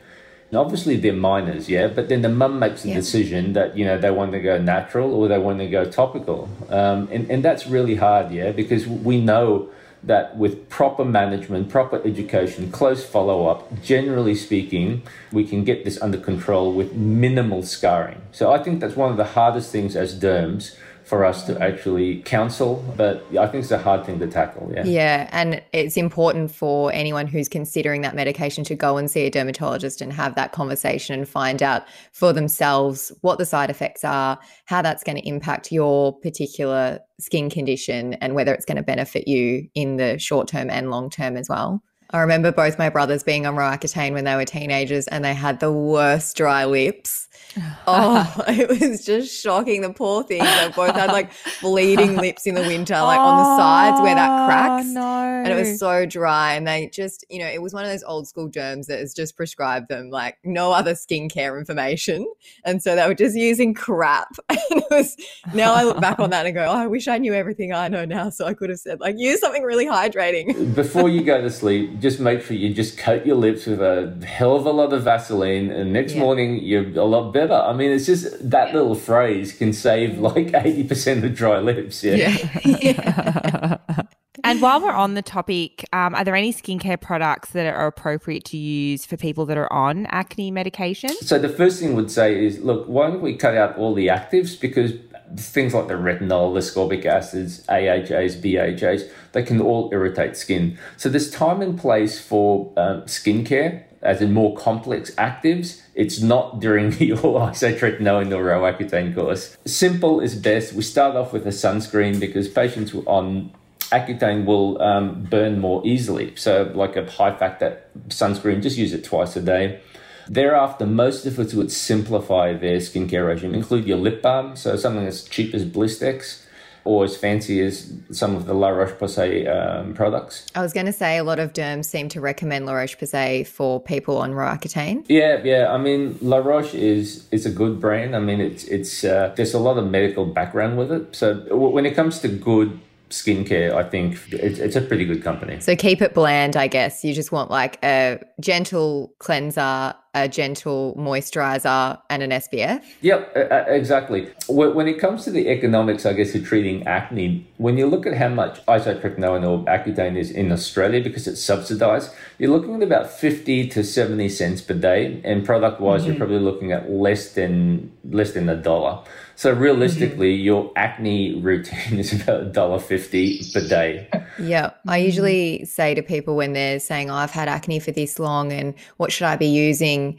And 0.48 0.58
obviously 0.58 0.96
they're 0.96 1.12
minors, 1.12 1.68
yeah, 1.68 1.88
but 1.88 2.08
then 2.08 2.22
the 2.22 2.30
mum 2.30 2.58
makes 2.58 2.82
the 2.82 2.88
yeah. 2.88 2.94
decision 2.94 3.52
that, 3.52 3.76
you 3.76 3.84
know, 3.84 3.98
they 3.98 4.10
want 4.10 4.32
to 4.32 4.40
go 4.40 4.56
natural 4.56 5.12
or 5.12 5.28
they 5.28 5.38
want 5.38 5.58
to 5.58 5.68
go 5.68 5.84
topical. 5.84 6.48
Um, 6.70 7.10
and, 7.12 7.30
and 7.30 7.44
that's 7.44 7.66
really 7.66 7.96
hard, 7.96 8.32
yeah, 8.32 8.52
because 8.52 8.86
we 8.86 9.20
know 9.20 9.68
that 10.06 10.36
with 10.36 10.68
proper 10.68 11.04
management, 11.04 11.68
proper 11.68 12.00
education, 12.04 12.70
close 12.70 13.04
follow 13.04 13.46
up, 13.46 13.82
generally 13.82 14.34
speaking, 14.34 15.02
we 15.32 15.44
can 15.44 15.64
get 15.64 15.84
this 15.84 16.00
under 16.00 16.18
control 16.18 16.72
with 16.72 16.94
minimal 16.94 17.62
scarring. 17.62 18.22
So 18.32 18.52
I 18.52 18.58
think 18.58 18.80
that's 18.80 18.96
one 18.96 19.10
of 19.10 19.16
the 19.16 19.24
hardest 19.24 19.70
things 19.70 19.96
as 19.96 20.18
derms 20.18 20.76
for 21.06 21.24
us 21.24 21.44
to 21.44 21.56
actually 21.62 22.20
counsel, 22.22 22.84
but 22.96 23.24
I 23.38 23.46
think 23.46 23.62
it's 23.62 23.70
a 23.70 23.78
hard 23.78 24.04
thing 24.04 24.18
to 24.18 24.26
tackle. 24.26 24.72
Yeah. 24.74 24.84
Yeah. 24.84 25.28
And 25.30 25.62
it's 25.72 25.96
important 25.96 26.50
for 26.50 26.92
anyone 26.92 27.28
who's 27.28 27.48
considering 27.48 28.00
that 28.00 28.16
medication 28.16 28.64
to 28.64 28.74
go 28.74 28.96
and 28.96 29.08
see 29.08 29.20
a 29.20 29.30
dermatologist 29.30 30.00
and 30.00 30.12
have 30.12 30.34
that 30.34 30.50
conversation 30.50 31.14
and 31.14 31.28
find 31.28 31.62
out 31.62 31.84
for 32.12 32.32
themselves 32.32 33.12
what 33.20 33.38
the 33.38 33.46
side 33.46 33.70
effects 33.70 34.04
are, 34.04 34.36
how 34.64 34.82
that's 34.82 35.04
going 35.04 35.16
to 35.16 35.28
impact 35.28 35.70
your 35.70 36.18
particular 36.18 36.98
skin 37.20 37.50
condition, 37.50 38.14
and 38.14 38.34
whether 38.34 38.52
it's 38.52 38.64
going 38.64 38.76
to 38.76 38.82
benefit 38.82 39.28
you 39.28 39.68
in 39.76 39.98
the 39.98 40.18
short 40.18 40.48
term 40.48 40.68
and 40.68 40.90
long 40.90 41.08
term 41.08 41.36
as 41.36 41.48
well. 41.48 41.80
I 42.10 42.20
remember 42.20 42.52
both 42.52 42.78
my 42.78 42.88
brothers 42.88 43.22
being 43.22 43.46
on 43.46 43.56
Roaccutane 43.56 44.12
when 44.12 44.24
they 44.24 44.36
were 44.36 44.44
teenagers 44.44 45.08
and 45.08 45.24
they 45.24 45.34
had 45.34 45.60
the 45.60 45.72
worst 45.72 46.36
dry 46.36 46.64
lips 46.64 47.26
oh, 47.86 48.44
it 48.48 48.68
was 48.68 49.04
just 49.04 49.42
shocking. 49.42 49.80
The 49.80 49.92
poor 49.92 50.22
things. 50.22 50.44
They 50.44 50.70
both 50.74 50.94
had 50.94 51.10
like 51.10 51.30
bleeding 51.62 52.16
lips 52.20 52.46
in 52.46 52.54
the 52.54 52.62
winter, 52.62 52.94
like 52.94 53.18
oh, 53.18 53.22
on 53.22 53.36
the 53.38 53.56
sides 53.56 54.00
where 54.00 54.14
that 54.14 54.30
oh, 54.30 54.46
cracks. 54.46 54.86
No. 54.88 55.02
And 55.02 55.48
it 55.48 55.56
was 55.56 55.78
so 55.78 56.04
dry. 56.04 56.54
And 56.54 56.66
they 56.66 56.88
just, 56.92 57.24
you 57.30 57.38
know, 57.38 57.46
it 57.46 57.62
was 57.62 57.72
one 57.72 57.84
of 57.84 57.90
those 57.90 58.02
old 58.02 58.28
school 58.28 58.50
derms 58.50 58.86
that 58.86 58.98
has 58.98 59.14
just 59.14 59.36
prescribed 59.36 59.88
them 59.88 60.10
like 60.10 60.36
no 60.44 60.72
other 60.72 60.92
skincare 60.92 61.58
information. 61.58 62.26
And 62.64 62.82
so 62.82 62.94
they 62.94 63.06
were 63.06 63.14
just 63.14 63.36
using 63.36 63.72
crap. 63.72 64.28
and 64.48 64.58
it 64.70 64.84
was 64.90 65.16
now 65.54 65.72
I 65.72 65.84
look 65.84 66.00
back 66.00 66.18
on 66.18 66.30
that 66.30 66.44
and 66.44 66.54
go, 66.54 66.64
oh, 66.64 66.76
I 66.76 66.86
wish 66.86 67.08
I 67.08 67.18
knew 67.18 67.32
everything 67.32 67.72
I 67.72 67.88
know 67.88 68.04
now. 68.04 68.28
So 68.28 68.46
I 68.46 68.54
could 68.54 68.68
have 68.68 68.80
said, 68.80 69.00
like, 69.00 69.16
use 69.18 69.40
something 69.40 69.62
really 69.62 69.86
hydrating. 69.86 70.74
Before 70.74 71.08
you 71.08 71.22
go 71.22 71.40
to 71.40 71.50
sleep, 71.50 71.95
just 72.00 72.20
make 72.20 72.42
sure 72.42 72.56
you 72.56 72.72
just 72.72 72.98
coat 72.98 73.26
your 73.26 73.36
lips 73.36 73.66
with 73.66 73.80
a 73.80 74.18
hell 74.26 74.56
of 74.56 74.66
a 74.66 74.70
lot 74.70 74.92
of 74.92 75.02
Vaseline. 75.02 75.70
And 75.70 75.92
next 75.92 76.14
yeah. 76.14 76.20
morning, 76.20 76.62
you're 76.62 76.88
a 76.98 77.04
lot 77.04 77.32
better. 77.32 77.54
I 77.54 77.72
mean, 77.72 77.90
it's 77.90 78.06
just 78.06 78.50
that 78.50 78.74
little 78.74 78.94
phrase 78.94 79.52
can 79.52 79.72
save 79.72 80.18
like 80.18 80.48
80% 80.48 81.24
of 81.24 81.34
dry 81.34 81.58
lips. 81.58 82.02
Yeah. 82.04 82.36
yeah. 82.64 83.78
and 84.44 84.60
while 84.60 84.80
we're 84.80 84.92
on 84.92 85.14
the 85.14 85.22
topic, 85.22 85.84
um, 85.92 86.14
are 86.14 86.24
there 86.24 86.36
any 86.36 86.52
skincare 86.52 87.00
products 87.00 87.50
that 87.50 87.66
are 87.66 87.86
appropriate 87.86 88.44
to 88.46 88.56
use 88.56 89.04
for 89.04 89.16
people 89.16 89.46
that 89.46 89.56
are 89.56 89.72
on 89.72 90.06
acne 90.06 90.50
medication? 90.50 91.10
So, 91.20 91.38
the 91.38 91.48
first 91.48 91.80
thing 91.80 91.92
I 91.92 91.94
would 91.94 92.10
say 92.10 92.44
is 92.44 92.60
look, 92.60 92.86
why 92.86 93.08
don't 93.08 93.22
we 93.22 93.36
cut 93.36 93.56
out 93.56 93.76
all 93.76 93.94
the 93.94 94.08
actives? 94.08 94.58
Because 94.60 94.92
things 95.36 95.74
like 95.74 95.88
the 95.88 95.94
retinol, 95.94 96.54
the 96.54 96.60
ascorbic 96.60 97.04
acids, 97.04 97.64
AHAs, 97.68 98.36
BHAs, 98.36 99.08
they 99.32 99.42
can 99.42 99.60
all 99.60 99.90
irritate 99.92 100.36
skin. 100.36 100.78
So, 100.96 101.08
there's 101.08 101.30
time 101.30 101.60
and 101.62 101.78
place 101.78 102.20
for 102.20 102.72
um, 102.76 103.02
skincare 103.02 103.84
as 104.02 104.22
in 104.22 104.32
more 104.32 104.56
complex 104.56 105.10
actives. 105.12 105.82
It's 105.94 106.20
not 106.20 106.60
during 106.60 106.92
your 107.00 107.18
isotretinoin 107.18 108.32
or 108.32 108.44
Roaccutane 108.44 109.14
course. 109.14 109.56
Simple 109.66 110.20
is 110.20 110.34
best. 110.34 110.72
We 110.72 110.82
start 110.82 111.16
off 111.16 111.32
with 111.32 111.46
a 111.46 111.50
sunscreen 111.50 112.20
because 112.20 112.48
patients 112.48 112.94
on 113.06 113.52
Accutane 113.92 114.44
will 114.44 114.80
um, 114.82 115.24
burn 115.24 115.60
more 115.60 115.80
easily. 115.86 116.34
So, 116.36 116.72
like 116.74 116.96
a 116.96 117.08
high 117.10 117.36
factor 117.36 117.80
sunscreen, 118.08 118.62
just 118.62 118.76
use 118.76 118.92
it 118.92 119.04
twice 119.04 119.36
a 119.36 119.42
day. 119.42 119.80
Thereafter, 120.28 120.86
most 120.86 121.26
of 121.26 121.38
us 121.38 121.54
would 121.54 121.72
simplify 121.72 122.52
their 122.52 122.78
skincare 122.78 123.26
regime, 123.26 123.54
include 123.54 123.86
your 123.86 123.98
lip 123.98 124.22
balm, 124.22 124.56
so 124.56 124.76
something 124.76 125.06
as 125.06 125.24
cheap 125.24 125.54
as 125.54 125.64
Blistex 125.64 126.42
or 126.86 127.04
as 127.04 127.16
fancy 127.16 127.60
as 127.60 127.92
some 128.12 128.36
of 128.36 128.46
the 128.46 128.54
La 128.54 128.68
Roche 128.68 128.92
Posay 128.92 129.46
um, 129.48 129.92
products. 129.92 130.46
I 130.54 130.62
was 130.62 130.72
going 130.72 130.86
to 130.86 130.92
say 130.92 131.18
a 131.18 131.24
lot 131.24 131.40
of 131.40 131.52
derms 131.52 131.86
seem 131.86 132.08
to 132.10 132.20
recommend 132.20 132.64
La 132.66 132.74
Roche 132.74 132.96
Posay 132.96 133.46
for 133.46 133.80
people 133.80 134.18
on 134.18 134.32
Roaccutane. 134.32 135.04
Yeah, 135.08 135.42
yeah. 135.42 135.72
I 135.72 135.78
mean, 135.78 136.16
La 136.22 136.38
Roche 136.38 136.74
is 136.74 137.26
is 137.32 137.44
a 137.44 137.50
good 137.50 137.80
brand. 137.80 138.14
I 138.14 138.20
mean, 138.20 138.40
it's 138.40 138.64
it's 138.64 139.02
uh, 139.02 139.32
there's 139.36 139.52
a 139.52 139.58
lot 139.58 139.78
of 139.78 139.90
medical 139.90 140.24
background 140.24 140.78
with 140.78 140.92
it. 140.92 141.14
So 141.14 141.56
when 141.56 141.86
it 141.86 141.94
comes 141.94 142.20
to 142.20 142.28
good 142.28 142.78
skincare, 143.10 143.72
I 143.72 143.82
think 143.82 144.18
it's, 144.32 144.58
it's 144.58 144.76
a 144.76 144.80
pretty 144.80 145.04
good 145.04 145.22
company. 145.22 145.60
So 145.60 145.76
keep 145.76 146.02
it 146.02 146.14
bland, 146.14 146.56
I 146.56 146.66
guess. 146.66 147.04
You 147.04 147.14
just 147.14 147.32
want 147.32 147.50
like 147.50 147.82
a 147.84 148.20
gentle 148.40 149.14
cleanser, 149.18 149.94
a 150.16 150.28
gentle 150.28 150.94
moisturizer, 150.98 152.00
and 152.08 152.22
an 152.22 152.30
SPF. 152.30 152.82
Yep, 153.02 153.32
exactly. 153.68 154.30
When 154.48 154.88
it 154.88 154.98
comes 154.98 155.24
to 155.24 155.30
the 155.30 155.48
economics, 155.48 156.06
I 156.06 156.14
guess, 156.14 156.34
of 156.34 156.46
treating 156.46 156.86
acne, 156.86 157.46
when 157.58 157.76
you 157.76 157.86
look 157.86 158.06
at 158.06 158.14
how 158.14 158.28
much 158.28 158.64
isotretinoin 158.64 159.46
or 159.46 159.64
Accutane 159.66 160.16
is 160.16 160.30
in 160.30 160.50
Australia 160.50 161.02
because 161.02 161.28
it's 161.28 161.42
subsidized, 161.42 162.12
you're 162.38 162.50
looking 162.50 162.76
at 162.76 162.82
about 162.82 163.10
50 163.10 163.68
to 163.68 163.84
70 163.84 164.30
cents 164.30 164.62
per 164.62 164.74
day. 164.74 165.20
And 165.22 165.44
product 165.44 165.80
wise, 165.80 166.00
mm-hmm. 166.00 166.10
you're 166.10 166.18
probably 166.18 166.40
looking 166.40 166.72
at 166.72 166.90
less 166.90 167.34
than 167.34 167.92
less 168.08 168.32
than 168.32 168.48
a 168.48 168.56
dollar. 168.56 169.02
So 169.36 169.52
realistically, 169.52 170.34
mm-hmm. 170.34 170.44
your 170.44 170.72
acne 170.76 171.40
routine 171.40 171.98
is 171.98 172.12
about 172.12 172.52
$1.50 172.52 173.52
per 173.52 173.68
day. 173.68 174.08
Yeah. 174.38 174.70
I 174.86 174.98
mm-hmm. 174.98 175.06
usually 175.06 175.64
say 175.64 175.94
to 175.94 176.02
people 176.02 176.36
when 176.36 176.54
they're 176.54 176.80
saying, 176.80 177.10
oh, 177.10 177.14
I've 177.14 177.30
had 177.30 177.48
acne 177.48 177.78
for 177.78 177.92
this 177.92 178.18
long 178.18 178.52
and 178.52 178.74
what 178.96 179.12
should 179.12 179.26
I 179.26 179.36
be 179.36 179.46
using? 179.46 180.18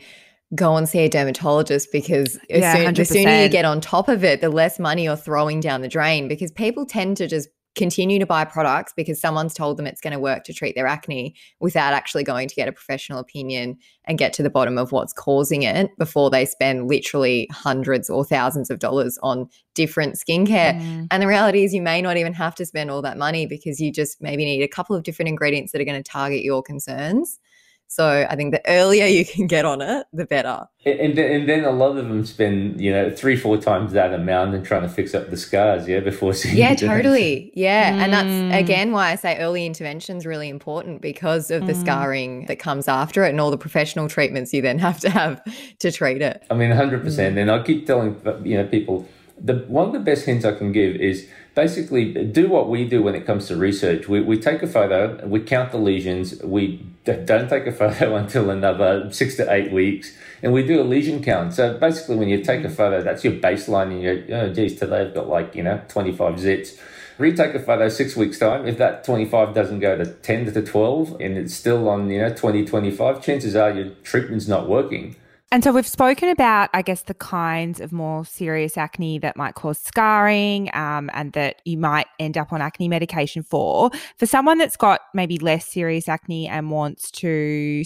Go 0.56 0.77
and 0.77 0.88
see 0.88 0.99
a 0.99 1.10
dermatologist 1.10 1.91
because 1.91 2.39
yeah, 2.49 2.73
soon, 2.73 2.93
the 2.93 3.06
sooner 3.06 3.41
you 3.41 3.49
get 3.49 3.65
on 3.65 3.82
top 3.82 4.08
of 4.08 4.23
it, 4.23 4.39
the 4.39 4.49
less 4.49 4.80
money 4.80 5.03
you're 5.03 5.17
throwing 5.17 5.60
down 5.60 5.82
the 5.82 5.89
drain 5.89 6.27
because 6.27 6.51
people 6.51 6.86
tend 6.86 7.17
to 7.17 7.27
just 7.27 7.49
continue 7.78 8.20
to 8.20 8.26
buy 8.26 8.44
products 8.44 8.92
because 8.96 9.22
someone's 9.22 9.54
told 9.54 9.78
them 9.78 9.88
it's 9.88 10.02
going 10.02 10.13
to 10.13 10.20
work 10.20 10.44
to 10.44 10.54
treat 10.54 10.76
their 10.76 10.88
acne 10.88 11.36
without 11.60 11.94
actually 11.94 12.24
going 12.24 12.48
to 12.48 12.56
get 12.56 12.68
a 12.68 12.72
professional 12.72 13.20
opinion 13.20 13.78
and 14.06 14.18
get 14.18 14.34
to 14.34 14.44
the 14.44 14.50
bottom 14.50 14.78
of 14.78 14.92
what's 14.92 15.13
causing 15.13 15.63
it 15.63 15.96
before 15.98 16.30
they 16.30 16.46
spend 16.46 16.88
literally 16.88 17.48
hundreds 17.52 18.10
or 18.10 18.26
thousands 18.26 18.70
of 18.70 18.80
dollars 18.80 19.18
on 19.24 19.48
different 19.76 20.16
skincare. 20.16 20.78
Mm. 20.82 21.08
And 21.12 21.24
the 21.24 21.28
reality 21.28 21.63
is, 21.63 21.74
you 21.74 21.82
may 21.82 22.02
not 22.02 22.18
even 22.18 22.34
have 22.34 22.56
to 22.56 22.66
spend 22.66 22.92
all 22.92 23.02
that 23.04 23.18
money 23.18 23.46
because 23.46 23.80
you 23.80 23.92
just 23.92 24.22
maybe 24.22 24.44
need 24.44 24.63
a 24.63 24.68
couple 24.68 24.96
of 24.96 25.04
different 25.04 25.30
ingredients 25.30 25.72
that 25.72 25.80
are 25.80 25.86
going 25.86 26.02
to 26.02 26.12
target 26.12 26.42
your 26.42 26.62
concerns. 26.62 27.40
So 27.89 28.28
I 28.30 28.36
think 28.36 28.54
the 28.54 28.62
earlier 28.69 29.06
you 29.06 29.26
can 29.26 29.47
get 29.47 29.65
on 29.65 29.82
it, 29.82 30.06
the 30.13 30.26
better. 30.26 30.67
And 30.86 31.17
then, 31.17 31.32
and 31.32 31.50
then 31.50 31.63
a 31.63 31.71
lot 31.71 31.97
of 31.97 32.08
them 32.08 32.26
spend, 32.26 32.80
you 32.80 32.91
know, 32.91 33.10
three, 33.10 33.36
four 33.36 33.58
times 33.58 33.93
that 33.93 34.13
amount 34.13 34.54
and 34.56 34.65
trying 34.65 34.84
to 34.84 34.89
fix 34.89 35.15
up 35.15 35.30
the 35.30 35.38
scars, 35.38 35.88
yeah, 35.88 36.02
before 36.02 36.34
seeing. 36.34 36.58
Yeah, 36.58 36.76
totally. 36.76 37.52
Yeah. 37.56 37.93
Mm. 37.93 37.95
And 38.04 38.13
that's 38.13 38.28
mm. 38.28 38.60
again 38.60 38.91
why 38.91 39.12
I 39.12 39.15
say 39.15 39.38
early 39.39 39.65
intervention 39.65 40.17
is 40.17 40.26
really 40.26 40.50
important 40.50 41.02
because 41.02 41.50
of 41.50 41.65
the 41.65 41.73
mm. 41.73 41.82
scarring 41.82 42.45
that 42.47 42.60
comes 42.60 42.88
after 42.88 43.23
it 43.23 43.30
and 43.30 43.41
all 43.41 43.52
the 43.52 43.58
professional 43.58 44.08
treatments 44.10 44.54
you 44.54 44.62
then 44.62 44.80
have 44.80 45.00
to 45.00 45.10
have 45.10 45.41
to 45.80 45.91
treat 45.91 46.21
it. 46.21 46.43
I 46.52 46.56
mean, 46.56 46.71
100%. 46.71 47.04
Mm. 47.04 47.38
And 47.38 47.52
I 47.52 47.63
keep 47.63 47.88
telling, 47.88 48.21
you 48.43 48.58
know, 48.58 48.67
people, 48.67 49.08
the 49.39 49.65
one 49.67 49.88
of 49.88 49.93
the 49.93 50.00
best 50.00 50.26
hints 50.26 50.45
I 50.45 50.54
can 50.54 50.71
give 50.71 50.95
is 50.95 51.28
basically 51.58 52.13
do 52.24 52.48
what 52.48 52.70
we 52.70 52.88
do 52.88 53.02
when 53.02 53.15
it 53.15 53.26
comes 53.26 53.48
to 53.48 53.56
research. 53.56 54.08
We, 54.08 54.22
we 54.22 54.39
take 54.39 54.62
a 54.62 54.67
photo, 54.67 55.26
we 55.26 55.39
count 55.39 55.72
the 55.72 55.80
lesions, 55.80 56.39
we 56.43 56.86
don't 57.04 57.50
take 57.50 57.65
a 57.65 57.72
photo 57.82 58.15
until 58.15 58.52
another 58.52 59.12
six 59.12 59.36
to 59.38 59.52
eight 59.52 59.72
weeks, 59.72 60.15
and 60.43 60.54
we 60.54 60.62
do 60.62 60.80
a 60.80 60.86
lesion 60.86 61.24
count. 61.24 61.56
So 61.56 61.76
basically, 61.76 62.17
when 62.17 62.30
you 62.30 62.43
take 62.43 62.63
a 62.63 62.70
photo, 62.70 63.02
that's 63.02 63.24
your 63.24 63.34
baseline, 63.34 63.89
and 63.91 64.02
you're, 64.04 64.39
oh, 64.39 64.54
geez, 64.54 64.78
today 64.78 65.02
I've 65.02 65.15
got 65.15 65.30
like, 65.30 65.56
you 65.56 65.63
know, 65.63 65.82
25 65.88 66.36
zits. 66.36 66.80
Retake 67.17 67.56
a 67.56 67.60
photo 67.60 67.89
six 67.89 68.15
weeks' 68.15 68.38
time. 68.38 68.67
If 68.67 68.78
that 68.78 69.04
25 69.04 69.56
doesn't 69.56 69.80
go 69.80 69.98
to 69.98 70.06
10 70.06 70.54
to 70.54 70.62
12 70.62 71.17
and 71.20 71.36
it's 71.36 71.56
still 71.56 71.89
on, 71.89 72.12
you 72.12 72.20
know, 72.20 72.32
20, 72.32 72.65
25, 72.65 73.24
chances 73.24 73.56
are 73.56 73.72
your 73.72 73.89
treatment's 74.04 74.48
not 74.48 74.70
working. 74.70 75.15
And 75.50 75.64
so 75.64 75.72
we've 75.72 75.88
spoken 75.88 76.28
about, 76.28 76.70
I 76.74 76.82
guess, 76.82 77.04
the 77.04 77.14
kinds 77.14 77.80
of 77.80 77.94
more 77.94 78.26
serious 78.26 78.78
acne 78.78 79.18
that 79.20 79.38
might 79.38 79.56
cause 79.56 79.80
scarring 79.80 80.70
um, 80.74 81.10
and 81.14 81.32
that 81.34 81.62
you 81.64 81.78
might 81.78 82.08
end 82.20 82.38
up 82.38 82.52
on 82.52 82.62
acne 82.62 82.90
medication 82.90 83.44
for. 83.44 83.90
For 84.18 84.26
someone 84.26 84.58
that's 84.58 84.76
got 84.76 85.02
maybe 85.14 85.38
less 85.38 85.66
serious 85.66 86.10
acne 86.10 86.50
and 86.50 86.70
wants 86.70 87.10
to, 87.12 87.84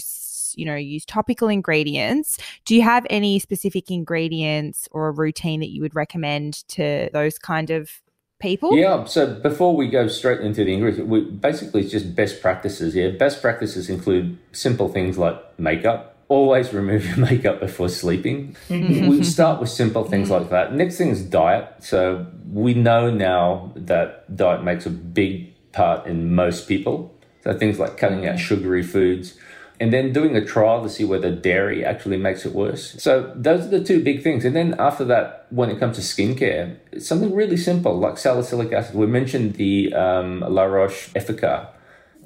you 0.56 0.64
know, 0.64 0.74
use 0.74 1.04
topical 1.04 1.48
ingredients, 1.48 2.36
do 2.64 2.74
you 2.74 2.82
have 2.82 3.06
any 3.08 3.38
specific 3.38 3.92
ingredients 3.92 4.88
or 4.90 5.06
a 5.06 5.12
routine 5.12 5.60
that 5.60 5.70
you 5.70 5.82
would 5.82 5.94
recommend 5.94 6.66
to 6.70 7.10
those 7.12 7.38
kind 7.38 7.70
of 7.70 8.02
people? 8.40 8.76
Yeah. 8.76 9.04
So 9.04 9.38
before 9.40 9.76
we 9.76 9.86
go 9.86 10.08
straight 10.08 10.40
into 10.40 10.64
the 10.64 10.74
ingredients, 10.74 11.08
we 11.08 11.20
basically 11.20 11.82
it's 11.82 11.92
just 11.92 12.16
best 12.16 12.42
practices. 12.42 12.96
Yeah. 12.96 13.10
Best 13.10 13.40
practices 13.40 13.88
include 13.88 14.36
simple 14.50 14.88
things 14.88 15.16
like 15.16 15.36
makeup 15.60 16.11
always 16.32 16.72
remove 16.72 17.06
your 17.06 17.16
makeup 17.30 17.60
before 17.60 17.88
sleeping. 17.88 18.56
Mm-hmm. 18.68 19.08
we 19.08 19.22
start 19.24 19.60
with 19.60 19.70
simple 19.70 20.04
things 20.04 20.30
like 20.30 20.50
that. 20.50 20.74
Next 20.74 20.96
thing 20.96 21.10
is 21.10 21.22
diet. 21.22 21.74
So 21.80 22.26
we 22.50 22.74
know 22.74 23.10
now 23.10 23.72
that 23.74 24.34
diet 24.34 24.64
makes 24.64 24.86
a 24.86 24.90
big 24.90 25.52
part 25.72 26.06
in 26.06 26.34
most 26.34 26.68
people. 26.68 27.14
So 27.44 27.56
things 27.58 27.78
like 27.78 27.96
cutting 27.96 28.26
out 28.26 28.38
sugary 28.38 28.82
foods 28.82 29.36
and 29.82 29.92
then 29.92 30.12
doing 30.12 30.36
a 30.36 30.44
trial 30.44 30.80
to 30.80 30.88
see 30.88 31.04
whether 31.04 31.34
dairy 31.34 31.84
actually 31.84 32.16
makes 32.16 32.46
it 32.46 32.52
worse. 32.52 33.02
So 33.02 33.32
those 33.34 33.66
are 33.66 33.68
the 33.68 33.82
two 33.82 34.00
big 34.00 34.22
things. 34.22 34.44
And 34.44 34.54
then 34.54 34.76
after 34.78 35.04
that, 35.06 35.48
when 35.50 35.70
it 35.70 35.80
comes 35.80 35.96
to 35.96 36.02
skincare, 36.02 36.76
it's 36.92 37.04
something 37.04 37.34
really 37.34 37.56
simple 37.56 37.98
like 37.98 38.16
salicylic 38.16 38.72
acid. 38.72 38.94
We 38.94 39.06
mentioned 39.06 39.54
the 39.54 39.92
um, 39.92 40.38
La 40.40 40.62
Roche 40.62 41.08
Effaclar, 41.14 41.66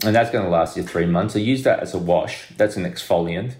and 0.05 0.15
that's 0.15 0.31
going 0.31 0.45
to 0.45 0.51
last 0.51 0.77
you 0.77 0.83
three 0.83 1.07
months. 1.07 1.33
So 1.33 1.39
use 1.39 1.63
that 1.63 1.81
as 1.81 1.95
a 1.95 1.99
wash. 1.99 2.49
That's 2.59 2.77
an 2.77 2.85
exfoliant. 2.85 3.55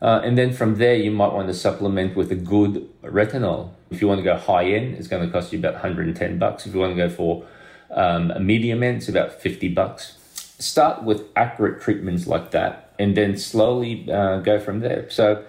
Uh, 0.00 0.20
and 0.22 0.38
then 0.38 0.52
from 0.52 0.76
there, 0.76 0.94
you 0.94 1.10
might 1.10 1.32
want 1.32 1.48
to 1.48 1.54
supplement 1.54 2.16
with 2.16 2.30
a 2.30 2.36
good 2.36 2.88
retinol. 3.02 3.70
If 3.90 4.00
you 4.00 4.06
want 4.06 4.18
to 4.18 4.24
go 4.24 4.36
high 4.36 4.66
end, 4.66 4.94
it's 4.94 5.08
going 5.08 5.26
to 5.26 5.32
cost 5.32 5.52
you 5.52 5.58
about 5.58 5.74
110 5.74 6.38
bucks. 6.38 6.66
If 6.66 6.74
you 6.74 6.80
want 6.80 6.96
to 6.96 6.96
go 6.96 7.08
for 7.08 7.44
um, 7.90 8.30
a 8.30 8.40
medium 8.40 8.82
end, 8.82 8.98
it's 8.98 9.08
about 9.08 9.32
50 9.32 9.68
bucks. 9.68 10.16
Start 10.60 11.02
with 11.02 11.24
accurate 11.34 11.80
treatments 11.80 12.26
like 12.26 12.50
that, 12.52 12.92
and 12.98 13.16
then 13.16 13.36
slowly 13.36 14.10
uh, 14.10 14.38
go 14.38 14.58
from 14.58 14.80
there. 14.80 15.08
So, 15.10 15.44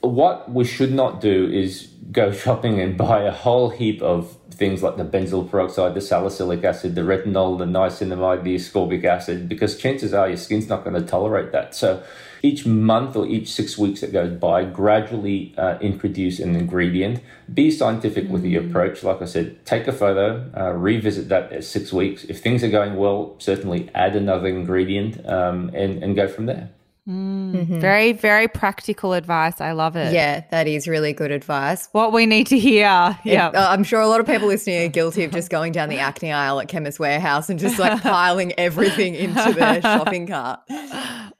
what 0.00 0.52
we 0.52 0.64
should 0.64 0.92
not 0.92 1.20
do 1.20 1.48
is 1.50 1.88
go 2.12 2.30
shopping 2.44 2.80
and 2.80 2.96
buy 2.96 3.22
a 3.22 3.32
whole 3.32 3.70
heap 3.70 4.00
of 4.02 4.36
things 4.50 4.82
like 4.82 4.96
the 4.96 5.04
benzoyl 5.04 5.48
peroxide, 5.48 5.94
the 5.94 6.00
salicylic 6.00 6.64
acid, 6.64 6.94
the 6.94 7.02
retinol, 7.02 7.56
the 7.58 7.64
niacinamide, 7.64 8.42
the 8.42 8.56
ascorbic 8.56 9.04
acid, 9.04 9.48
because 9.48 9.76
chances 9.78 10.12
are 10.12 10.28
your 10.28 10.36
skin's 10.36 10.68
not 10.68 10.84
going 10.84 11.00
to 11.00 11.06
tolerate 11.06 11.52
that. 11.52 11.74
So 11.74 12.02
each 12.42 12.66
month 12.66 13.16
or 13.16 13.26
each 13.26 13.50
six 13.50 13.76
weeks 13.76 14.00
that 14.00 14.12
goes 14.12 14.38
by, 14.38 14.64
gradually 14.64 15.54
uh, 15.58 15.78
introduce 15.80 16.38
an 16.38 16.56
ingredient. 16.56 17.20
Be 17.52 17.70
scientific 17.70 18.24
mm-hmm. 18.24 18.32
with 18.32 18.42
the 18.42 18.54
mm. 18.54 18.68
approach. 18.68 19.02
Like 19.02 19.22
I 19.22 19.26
said, 19.26 19.64
take 19.64 19.86
a 19.86 19.92
photo, 19.92 20.50
uh, 20.56 20.72
revisit 20.72 21.28
that 21.28 21.52
at 21.52 21.64
six 21.64 21.92
weeks. 21.92 22.24
If 22.24 22.40
things 22.40 22.62
are 22.62 22.70
going 22.70 22.96
well, 22.96 23.34
certainly 23.38 23.90
add 23.94 24.16
another 24.16 24.48
ingredient 24.48 25.26
um, 25.26 25.70
and, 25.74 26.02
and 26.02 26.14
go 26.14 26.28
from 26.28 26.46
there. 26.46 26.70
Mm, 27.08 27.54
mm-hmm. 27.54 27.80
Very, 27.80 28.12
very 28.12 28.48
practical 28.48 29.14
advice. 29.14 29.62
I 29.62 29.72
love 29.72 29.96
it. 29.96 30.12
Yeah, 30.12 30.44
that 30.50 30.68
is 30.68 30.86
really 30.86 31.14
good 31.14 31.30
advice. 31.30 31.88
What 31.92 32.12
we 32.12 32.26
need 32.26 32.48
to 32.48 32.58
hear. 32.58 33.18
Yeah. 33.24 33.48
Uh, 33.48 33.68
I'm 33.70 33.82
sure 33.82 34.00
a 34.00 34.08
lot 34.08 34.20
of 34.20 34.26
people 34.26 34.46
listening 34.46 34.84
are 34.84 34.88
guilty 34.90 35.24
of 35.24 35.32
just 35.32 35.48
going 35.48 35.72
down 35.72 35.88
the 35.88 35.98
acne 35.98 36.32
aisle 36.32 36.60
at 36.60 36.68
Chemist 36.68 37.00
Warehouse 37.00 37.48
and 37.48 37.58
just 37.58 37.78
like 37.78 38.02
piling 38.02 38.52
everything 38.58 39.14
into 39.14 39.52
their 39.54 39.80
shopping 39.80 40.26
cart. 40.26 40.60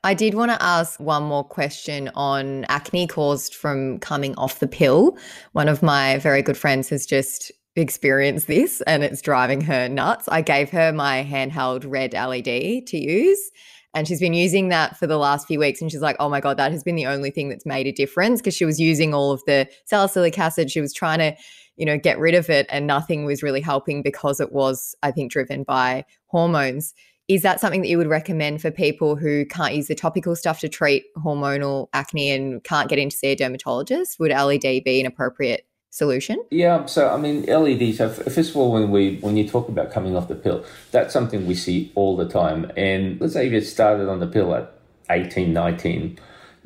I 0.05 0.15
did 0.15 0.35
want 0.35 0.53
to 0.53 0.63
ask 0.63 1.01
one 1.01 1.25
more 1.25 1.43
question 1.43 2.09
on 2.15 2.65
acne 2.67 3.09
caused 3.09 3.55
from 3.55 3.99
coming 3.99 4.35
off 4.37 4.61
the 4.61 4.69
pill. 4.69 5.19
One 5.53 5.69
of 5.69 5.83
my 5.83 6.19
very 6.19 6.41
good 6.41 6.57
friends 6.57 6.89
has 6.91 7.05
just 7.05 7.51
experienced 7.75 8.47
this 8.47 8.81
and 8.83 9.03
it's 9.03 9.21
driving 9.21 9.61
her 9.63 9.89
nuts. 9.89 10.29
I 10.29 10.43
gave 10.43 10.71
her 10.71 10.93
my 10.93 11.27
handheld 11.29 11.85
red 11.87 12.13
LED 12.13 12.87
to 12.87 12.97
use 12.97 13.51
and 13.95 14.07
she's 14.07 14.21
been 14.21 14.35
using 14.35 14.69
that 14.69 14.97
for 14.97 15.07
the 15.09 15.17
last 15.17 15.49
few 15.49 15.59
weeks. 15.59 15.81
And 15.81 15.91
she's 15.91 16.01
like, 16.01 16.17
oh 16.21 16.29
my 16.29 16.41
God, 16.41 16.57
that 16.59 16.71
has 16.71 16.85
been 16.85 16.95
the 16.95 17.07
only 17.07 17.31
thing 17.31 17.49
that's 17.49 17.67
made 17.67 17.87
a 17.87 17.93
difference 17.93 18.41
because 18.41 18.55
she 18.55 18.65
was 18.65 18.79
using 18.79 19.15
all 19.15 19.33
of 19.33 19.43
the 19.47 19.69
salicylic 19.87 20.39
acid. 20.39 20.71
She 20.71 20.81
was 20.81 20.93
trying 20.93 21.19
to, 21.19 21.35
you 21.77 21.87
know, 21.87 21.99
get 21.99 22.19
rid 22.19 22.35
of 22.35 22.51
it 22.51 22.67
and 22.69 22.87
nothing 22.87 23.25
was 23.25 23.43
really 23.43 23.61
helping 23.61 24.03
because 24.03 24.39
it 24.39 24.53
was, 24.53 24.95
I 25.03 25.11
think, 25.11 25.33
driven 25.33 25.65
by 25.65 26.05
hormones. 26.27 26.95
Is 27.29 27.43
that 27.43 27.61
something 27.61 27.83
that 27.83 27.89
you 27.89 27.99
would 27.99 28.09
recommend 28.09 28.63
for 28.63 28.71
people 28.71 29.15
who 29.15 29.45
can't 29.45 29.75
use 29.75 29.89
the 29.89 29.95
topical 29.95 30.35
stuff 30.35 30.61
to 30.61 30.69
treat 30.69 31.05
hormonal 31.15 31.89
acne 31.93 32.31
and 32.31 32.65
can't 32.65 32.89
get 32.89 32.99
in 32.99 33.11
to 33.11 33.17
see 33.17 33.29
a 33.29 33.37
dermatologist? 33.37 34.19
Would 34.19 34.31
LED 34.31 34.83
be 34.83 35.01
an 35.01 35.05
appropriate 35.05 35.67
solution? 35.91 36.43
Yeah, 36.51 36.87
so 36.87 37.11
I 37.11 37.19
mean 37.19 37.43
LED. 37.43 37.95
So 37.97 38.09
first 38.09 38.51
of 38.51 38.57
all, 38.57 38.73
when 38.73 38.91
we 38.91 39.17
when 39.17 39.37
you 39.37 39.47
talk 39.47 39.69
about 39.69 39.93
coming 39.93 40.17
off 40.17 40.29
the 40.29 40.37
pill, 40.37 40.65
that's 40.91 41.13
something 41.13 41.47
we 41.47 41.55
see 41.55 41.93
all 41.95 42.17
the 42.17 42.27
time. 42.27 42.73
And 42.79 43.21
let's 43.21 43.35
say 43.35 43.45
you 43.45 43.51
get 43.51 43.67
started 43.67 44.09
on 44.09 44.21
the 44.21 44.27
pill 44.27 44.55
at 44.55 44.73
18, 45.11 45.53
19, 45.53 46.19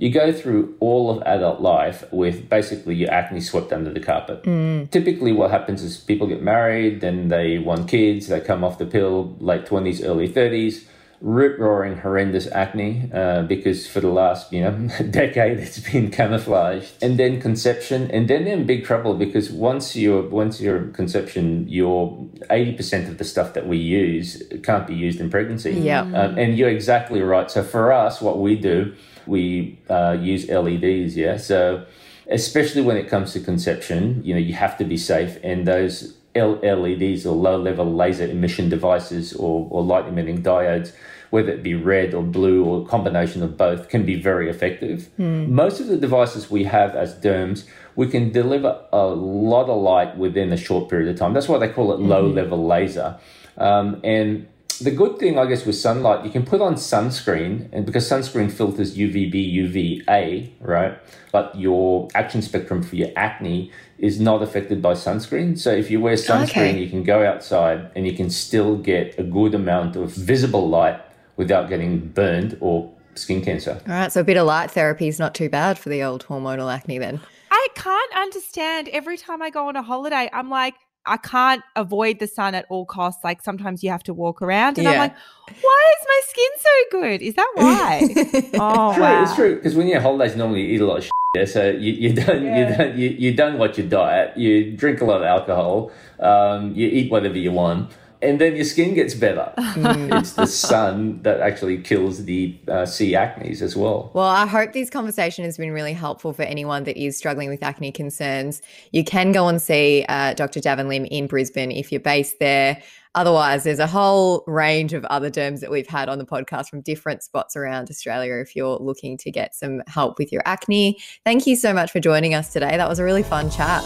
you 0.02 0.10
go 0.10 0.32
through 0.32 0.74
all 0.80 1.12
of 1.12 1.22
adult 1.22 1.60
life 1.60 2.02
with 2.10 2.48
basically 2.48 2.96
your 2.96 3.12
acne 3.12 3.40
swept 3.40 3.72
under 3.72 3.92
the 3.92 4.00
carpet. 4.00 4.42
Mm. 4.42 4.90
Typically, 4.90 5.30
what 5.30 5.52
happens 5.52 5.80
is 5.80 5.96
people 5.96 6.26
get 6.26 6.42
married, 6.42 7.00
then 7.00 7.28
they 7.28 7.60
want 7.60 7.88
kids, 7.88 8.26
they 8.26 8.40
come 8.40 8.64
off 8.64 8.78
the 8.78 8.84
pill, 8.84 9.36
late 9.38 9.64
twenties, 9.64 10.02
early 10.02 10.26
thirties. 10.26 10.88
Rip 11.20 11.56
roaring 11.60 11.98
horrendous 11.98 12.48
acne 12.48 13.08
uh, 13.14 13.42
because 13.42 13.86
for 13.86 14.00
the 14.00 14.08
last 14.08 14.52
you 14.52 14.60
know 14.62 14.72
decade 15.10 15.60
it's 15.60 15.78
been 15.78 16.10
camouflaged. 16.10 17.00
And 17.00 17.16
then 17.16 17.40
conception 17.40 18.10
and 18.10 18.26
then 18.26 18.44
they're 18.44 18.54
in 18.54 18.66
big 18.66 18.84
trouble 18.84 19.14
because 19.14 19.52
once 19.52 19.94
you're 19.94 20.28
once 20.28 20.60
you're 20.60 20.86
conception 20.88 21.68
your 21.68 22.26
80% 22.50 23.08
of 23.08 23.18
the 23.18 23.24
stuff 23.24 23.54
that 23.54 23.68
we 23.68 23.76
use 23.76 24.42
can't 24.64 24.84
be 24.84 24.96
used 24.96 25.20
in 25.20 25.30
pregnancy. 25.30 25.74
Yeah. 25.74 26.00
Um, 26.00 26.36
and 26.36 26.58
you're 26.58 26.70
exactly 26.70 27.22
right. 27.22 27.48
So 27.48 27.62
for 27.62 27.92
us 27.92 28.20
what 28.20 28.40
we 28.40 28.56
do 28.56 28.92
we 29.26 29.78
uh, 29.88 30.16
use 30.20 30.48
leds 30.48 31.16
yeah 31.16 31.36
so 31.36 31.84
especially 32.30 32.82
when 32.82 32.96
it 32.96 33.08
comes 33.08 33.32
to 33.32 33.40
conception 33.40 34.22
you 34.24 34.34
know 34.34 34.40
you 34.40 34.54
have 34.54 34.76
to 34.78 34.84
be 34.84 34.96
safe 34.96 35.38
and 35.42 35.66
those 35.66 36.16
LEDs 36.34 37.26
or 37.26 37.36
low 37.36 37.58
level 37.58 37.94
laser 37.94 38.24
emission 38.24 38.68
devices 38.68 39.34
or, 39.34 39.68
or 39.70 39.82
light 39.82 40.06
emitting 40.06 40.42
diodes 40.42 40.92
whether 41.32 41.50
it 41.50 41.62
be 41.62 41.74
red 41.74 42.12
or 42.12 42.22
blue 42.22 42.62
or 42.62 42.82
a 42.82 42.84
combination 42.84 43.42
of 43.42 43.56
both, 43.56 43.88
can 43.88 44.04
be 44.04 44.20
very 44.20 44.50
effective. 44.50 45.08
Mm. 45.18 45.48
Most 45.48 45.80
of 45.80 45.86
the 45.86 45.96
devices 45.96 46.50
we 46.50 46.64
have 46.64 46.94
as 46.94 47.14
derms, 47.14 47.64
we 47.96 48.06
can 48.06 48.30
deliver 48.30 48.78
a 48.92 49.06
lot 49.06 49.70
of 49.70 49.80
light 49.80 50.18
within 50.18 50.52
a 50.52 50.58
short 50.58 50.90
period 50.90 51.08
of 51.08 51.18
time. 51.18 51.32
That's 51.32 51.48
why 51.48 51.56
they 51.56 51.70
call 51.70 51.90
it 51.94 52.00
low 52.00 52.26
level 52.26 52.66
laser. 52.66 53.18
Um, 53.56 53.98
and 54.04 54.46
the 54.84 54.90
good 54.90 55.18
thing, 55.18 55.38
I 55.38 55.46
guess, 55.46 55.64
with 55.66 55.76
sunlight, 55.76 56.24
you 56.24 56.30
can 56.30 56.44
put 56.44 56.60
on 56.60 56.74
sunscreen, 56.74 57.68
and 57.72 57.84
because 57.86 58.08
sunscreen 58.08 58.50
filters 58.50 58.96
UVB, 58.96 59.34
UVA, 59.52 60.52
right? 60.60 60.98
But 61.32 61.58
your 61.58 62.08
action 62.14 62.42
spectrum 62.42 62.82
for 62.82 62.96
your 62.96 63.08
acne 63.16 63.70
is 63.98 64.20
not 64.20 64.42
affected 64.42 64.82
by 64.82 64.94
sunscreen. 64.94 65.58
So 65.58 65.70
if 65.72 65.90
you 65.90 66.00
wear 66.00 66.14
sunscreen, 66.16 66.70
Okay. 66.70 66.78
you 66.78 66.88
can 66.90 67.02
go 67.04 67.24
outside 67.24 67.90
and 67.94 68.06
you 68.06 68.14
can 68.14 68.30
still 68.30 68.76
get 68.76 69.18
a 69.18 69.22
good 69.22 69.54
amount 69.54 69.96
of 69.96 70.12
visible 70.12 70.68
light 70.68 71.00
without 71.36 71.68
getting 71.68 72.08
burned 72.08 72.56
or 72.60 72.90
skin 73.14 73.42
cancer. 73.42 73.80
All 73.86 73.94
right, 73.94 74.12
so 74.12 74.20
a 74.20 74.24
bit 74.24 74.36
of 74.36 74.46
light 74.46 74.70
therapy 74.70 75.08
is 75.08 75.18
not 75.18 75.34
too 75.34 75.48
bad 75.48 75.78
for 75.78 75.88
the 75.88 76.02
old 76.02 76.26
hormonal 76.26 76.72
acne 76.72 76.98
then. 76.98 77.20
I 77.50 77.68
can't 77.74 78.16
understand. 78.16 78.88
Every 78.88 79.16
time 79.16 79.42
I 79.42 79.50
go 79.50 79.68
on 79.68 79.76
a 79.76 79.82
holiday, 79.82 80.28
I'm 80.32 80.48
like, 80.50 80.74
I 81.06 81.16
can't 81.16 81.62
avoid 81.74 82.18
the 82.18 82.26
sun 82.26 82.54
at 82.54 82.64
all 82.68 82.86
costs. 82.86 83.24
Like 83.24 83.42
sometimes 83.42 83.82
you 83.82 83.90
have 83.90 84.02
to 84.04 84.14
walk 84.14 84.40
around, 84.42 84.78
and 84.78 84.86
I'm 84.86 84.98
like, 84.98 85.14
why 85.60 85.92
is 85.98 86.06
my 86.08 86.20
skin 86.28 86.50
so 86.58 87.00
good? 87.00 87.22
Is 87.22 87.34
that 87.34 87.50
why? 87.54 88.00
oh 88.54 88.94
True, 88.94 89.02
wow. 89.02 89.22
it's 89.22 89.34
true 89.34 89.56
because 89.56 89.74
when 89.74 89.86
you're 89.88 89.98
on 89.98 90.02
holidays, 90.02 90.36
normally 90.36 90.62
you 90.62 90.74
eat 90.74 90.80
a 90.80 90.86
lot 90.86 90.98
of 90.98 91.04
shit. 91.04 91.12
Yeah, 91.34 91.44
so 91.46 91.70
you, 91.70 91.92
you 91.92 92.12
don't 92.24 92.44
you 92.44 92.76
don't 92.76 92.96
you, 92.96 93.08
you 93.08 93.34
don't 93.34 93.58
watch 93.58 93.78
your 93.78 93.88
diet. 93.88 94.36
You 94.36 94.76
drink 94.76 95.00
a 95.00 95.04
lot 95.04 95.18
of 95.18 95.24
alcohol. 95.24 95.90
Um, 96.20 96.74
you 96.74 96.86
eat 96.88 97.10
whatever 97.10 97.38
you 97.38 97.52
want, 97.52 97.90
and 98.22 98.40
then 98.40 98.54
your 98.54 98.64
skin 98.64 98.94
gets 98.94 99.14
better. 99.14 99.52
it's 99.58 100.34
the 100.34 100.46
sun 100.46 101.20
that 101.22 101.40
actually 101.40 101.78
kills 101.78 102.24
the 102.24 102.58
uh, 102.68 102.86
C 102.86 103.12
acnes 103.12 103.60
as 103.60 103.76
well. 103.76 104.10
Well, 104.14 104.26
I 104.26 104.46
hope 104.46 104.72
this 104.72 104.88
conversation 104.88 105.44
has 105.44 105.58
been 105.58 105.72
really 105.72 105.92
helpful 105.92 106.32
for 106.32 106.42
anyone 106.42 106.84
that 106.84 106.96
is 106.96 107.18
struggling 107.18 107.48
with 107.48 107.62
acne 107.62 107.90
concerns. 107.92 108.62
You 108.92 109.04
can 109.04 109.32
go 109.32 109.48
and 109.48 109.60
see 109.60 110.04
uh, 110.08 110.34
Dr. 110.34 110.60
Davin 110.60 110.88
Lim 110.88 111.04
in 111.06 111.26
Brisbane 111.26 111.72
if 111.72 111.90
you're 111.90 112.00
based 112.00 112.38
there. 112.38 112.80
Otherwise, 113.14 113.64
there's 113.64 113.78
a 113.78 113.86
whole 113.86 114.42
range 114.46 114.94
of 114.94 115.04
other 115.06 115.30
derms 115.30 115.60
that 115.60 115.70
we've 115.70 115.86
had 115.86 116.08
on 116.08 116.18
the 116.18 116.24
podcast 116.24 116.68
from 116.70 116.80
different 116.80 117.22
spots 117.22 117.56
around 117.56 117.90
Australia 117.90 118.36
if 118.36 118.56
you're 118.56 118.78
looking 118.78 119.18
to 119.18 119.30
get 119.30 119.54
some 119.54 119.82
help 119.86 120.18
with 120.18 120.32
your 120.32 120.42
acne. 120.46 120.98
Thank 121.24 121.46
you 121.46 121.54
so 121.54 121.74
much 121.74 121.90
for 121.90 122.00
joining 122.00 122.34
us 122.34 122.54
today. 122.54 122.76
That 122.76 122.88
was 122.88 122.98
a 122.98 123.04
really 123.04 123.22
fun 123.22 123.50
chat. 123.50 123.82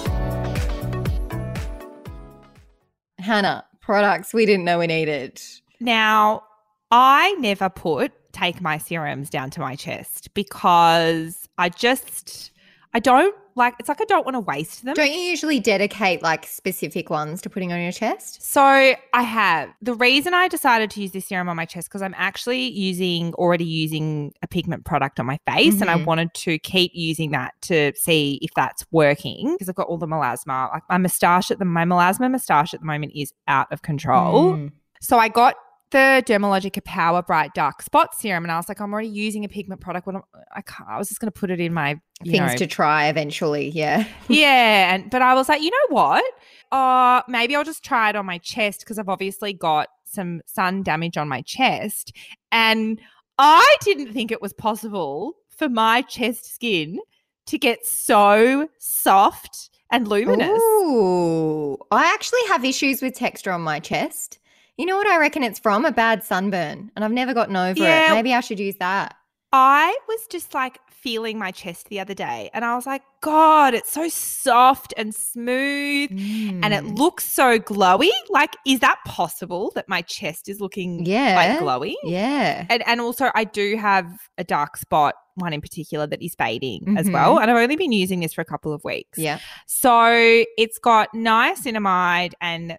Hannah, 3.18 3.66
products 3.87 4.35
we 4.35 4.44
didn't 4.44 4.64
know 4.64 4.81
we 4.81 4.88
needed. 4.88 5.40
Now, 5.79 6.42
I 6.90 7.33
never 7.38 7.70
put 7.70 8.12
take 8.33 8.61
my 8.61 8.79
serums 8.79 9.31
down 9.31 9.49
to 9.51 9.61
my 9.61 9.77
chest 9.77 10.35
because 10.35 11.49
I 11.57 11.68
just 11.68 12.51
I 12.97 12.99
don't 12.99 13.35
like 13.57 13.75
it's 13.79 13.91
like 13.91 14.01
I 14.01 14.07
don't 14.07 14.25
want 14.25 14.37
to 14.37 14.41
waste 14.41 14.83
them. 14.83 14.95
Don't 14.95 15.13
you 15.13 15.19
usually 15.19 15.61
dedicate 15.61 16.23
like 16.23 16.47
specific 16.47 17.11
ones 17.11 17.43
to 17.43 17.51
putting 17.51 17.71
on 17.71 17.79
your 17.79 17.93
chest? 17.93 18.43
So 18.43 18.63
I 18.63 19.23
have 19.23 19.69
the 19.83 19.93
reason 19.93 20.33
I 20.33 20.49
decided 20.49 20.91
to 20.93 21.03
use 21.03 21.11
this 21.13 21.27
serum 21.27 21.51
on 21.51 21.57
my 21.57 21.67
chest 21.67 21.89
because 21.91 22.01
I'm 22.01 22.15
actually 22.17 22.69
using 22.69 23.35
already 23.35 23.67
using 23.67 24.33
a 24.41 24.47
pigment 24.47 24.87
product 24.87 25.21
on 25.21 25.27
my 25.27 25.39
face, 25.47 25.83
and 25.83 25.91
I 25.91 25.99
Mhm. 25.99 26.07
wanted 26.07 26.33
to 26.47 26.59
keep 26.59 26.93
using 26.95 27.33
that 27.33 27.53
to 27.63 27.93
see 27.97 28.39
if 28.41 28.53
that's 28.57 28.87
working 28.91 29.53
because 29.53 29.69
I've 29.69 29.75
got 29.75 29.89
all 29.89 29.99
the 29.99 30.07
melasma. 30.07 30.73
Like 30.73 30.85
my 30.89 30.97
moustache 30.97 31.51
at 31.51 31.59
the 31.59 31.67
my 31.67 31.85
melasma 31.85 32.31
moustache 32.31 32.73
at 32.73 32.81
the 32.81 32.87
moment 32.87 33.13
is 33.15 33.35
out 33.47 33.71
of 33.71 33.83
control. 33.83 34.55
Mm. 34.55 34.73
So 35.03 35.19
I 35.19 35.29
got 35.29 35.57
the 35.90 36.22
Dermalogica 36.27 36.85
Power 36.85 37.22
Bright 37.22 37.55
Dark 37.55 37.83
Spot 37.83 38.14
Serum, 38.14 38.44
and 38.44 38.53
I 38.53 38.57
was 38.57 38.68
like, 38.68 38.81
I'm 38.81 38.92
already 38.92 39.09
using 39.09 39.44
a 39.44 39.49
pigment 39.49 39.81
product. 39.81 40.09
I. 40.55 40.62
I 40.88 40.99
was 40.99 41.09
just 41.09 41.20
going 41.20 41.31
to 41.31 41.38
put 41.38 41.51
it 41.51 41.61
in 41.61 41.72
my 41.72 42.01
Things 42.25 42.53
know, 42.53 42.57
to 42.57 42.66
try 42.66 43.09
eventually. 43.09 43.68
Yeah. 43.68 44.07
yeah, 44.29 44.94
and 44.94 45.11
but 45.11 45.20
I 45.20 45.35
was 45.35 45.51
like, 45.51 45.61
you 45.61 45.70
know 45.70 45.94
what? 45.94 46.25
Uh 46.72 47.20
maybe 47.29 47.55
I'll 47.55 47.62
just 47.62 47.85
try 47.85 48.09
it 48.09 48.16
on 48.16 48.25
my 48.25 48.38
chest 48.38 48.81
because 48.81 48.99
I've 48.99 49.09
obviously 49.09 49.53
got 49.53 49.88
some 50.05 50.40
sun 50.46 50.83
damage 50.83 51.18
on 51.18 51.29
my 51.29 51.42
chest. 51.42 52.12
And 52.51 53.01
I 53.38 53.77
didn't 53.83 54.14
think 54.14 54.33
it 54.33 54.40
was 54.40 54.55
possible 54.55 55.35
for 55.51 55.68
my 55.68 56.03
chest 56.03 56.55
skin 56.55 56.99
to 57.46 57.59
get 57.59 57.85
so 57.85 58.68
soft 58.79 59.70
and 59.90 60.09
luminous. 60.09 60.59
Ooh. 60.59 61.77
I 61.90 62.12
actually 62.14 62.44
have 62.49 62.64
issues 62.64 63.03
with 63.03 63.14
texture 63.14 63.53
on 63.53 63.61
my 63.61 63.79
chest. 63.79 64.38
You 64.77 64.87
know 64.87 64.97
what 64.97 65.07
I 65.07 65.19
reckon 65.19 65.43
it's 65.43 65.59
from? 65.59 65.85
A 65.85 65.93
bad 65.93 66.23
sunburn. 66.23 66.91
And 66.95 67.05
I've 67.05 67.12
never 67.12 67.33
gotten 67.35 67.57
over 67.57 67.79
Yeah. 67.81 68.12
it. 68.12 68.15
Maybe 68.15 68.35
I 68.35 68.41
should 68.41 68.61
use 68.61 68.77
that. 68.77 69.15
I 69.53 69.97
was 70.09 70.27
just 70.29 70.53
like 70.55 70.81
feeling 70.91 71.39
my 71.39 71.51
chest 71.53 71.89
the 71.89 72.01
other 72.01 72.15
day 72.15 72.51
and 72.53 72.65
I 72.65 72.75
was 72.75 72.85
like, 72.85 73.01
God, 73.23 73.75
it's 73.75 73.93
so 73.93 74.09
soft 74.09 74.93
and 74.97 75.15
smooth 75.15 76.11
and 76.11 76.75
it 76.75 76.83
Mm. 76.85 76.99
looks 76.99 77.31
so 77.31 77.59
glowy. 77.59 78.11
Like, 78.29 78.57
is 78.67 78.81
that 78.81 78.99
possible 79.07 79.71
that 79.77 79.89
my 79.89 80.03
chest 80.03 80.49
is 80.49 80.61
looking 80.61 81.07
Yeah. 81.07 81.37
like 81.37 81.61
glowy? 81.61 81.95
Yeah. 82.03 82.67
And 82.69 82.87
and 82.89 83.01
also 83.01 83.31
I 83.35 83.45
do 83.45 83.77
have 83.77 84.07
a 84.37 84.43
dark 84.45 84.77
spot, 84.77 85.15
one 85.37 85.53
in 85.53 85.61
particular 85.61 86.07
that 86.09 86.21
is 86.21 86.35
fading 86.35 86.97
as 86.99 87.09
well. 87.09 87.39
And 87.39 87.51
I've 87.51 87.57
only 87.57 87.77
been 87.77 87.93
using 87.93 88.21
this 88.21 88.35
for 88.35 88.41
a 88.41 88.45
couple 88.47 88.73
of 88.73 88.83
weeks. 88.85 89.17
Yeah. 89.19 89.39
So 89.67 90.45
it's 90.59 90.79
got 90.79 91.09
niacinamide 91.15 92.33
and 92.41 92.79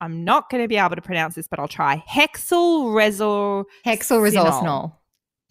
I'm 0.00 0.24
not 0.24 0.50
going 0.50 0.62
to 0.62 0.68
be 0.68 0.76
able 0.76 0.96
to 0.96 1.02
pronounce 1.02 1.34
this, 1.34 1.48
but 1.48 1.58
I'll 1.58 1.68
try. 1.68 2.02
Hexyl 2.08 2.92
resol. 2.92 3.64
Hexyl 3.84 4.20
resorcinol. 4.20 4.92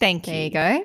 Thank 0.00 0.26
you. 0.26 0.32
There 0.32 0.44
you 0.44 0.50
go. 0.50 0.84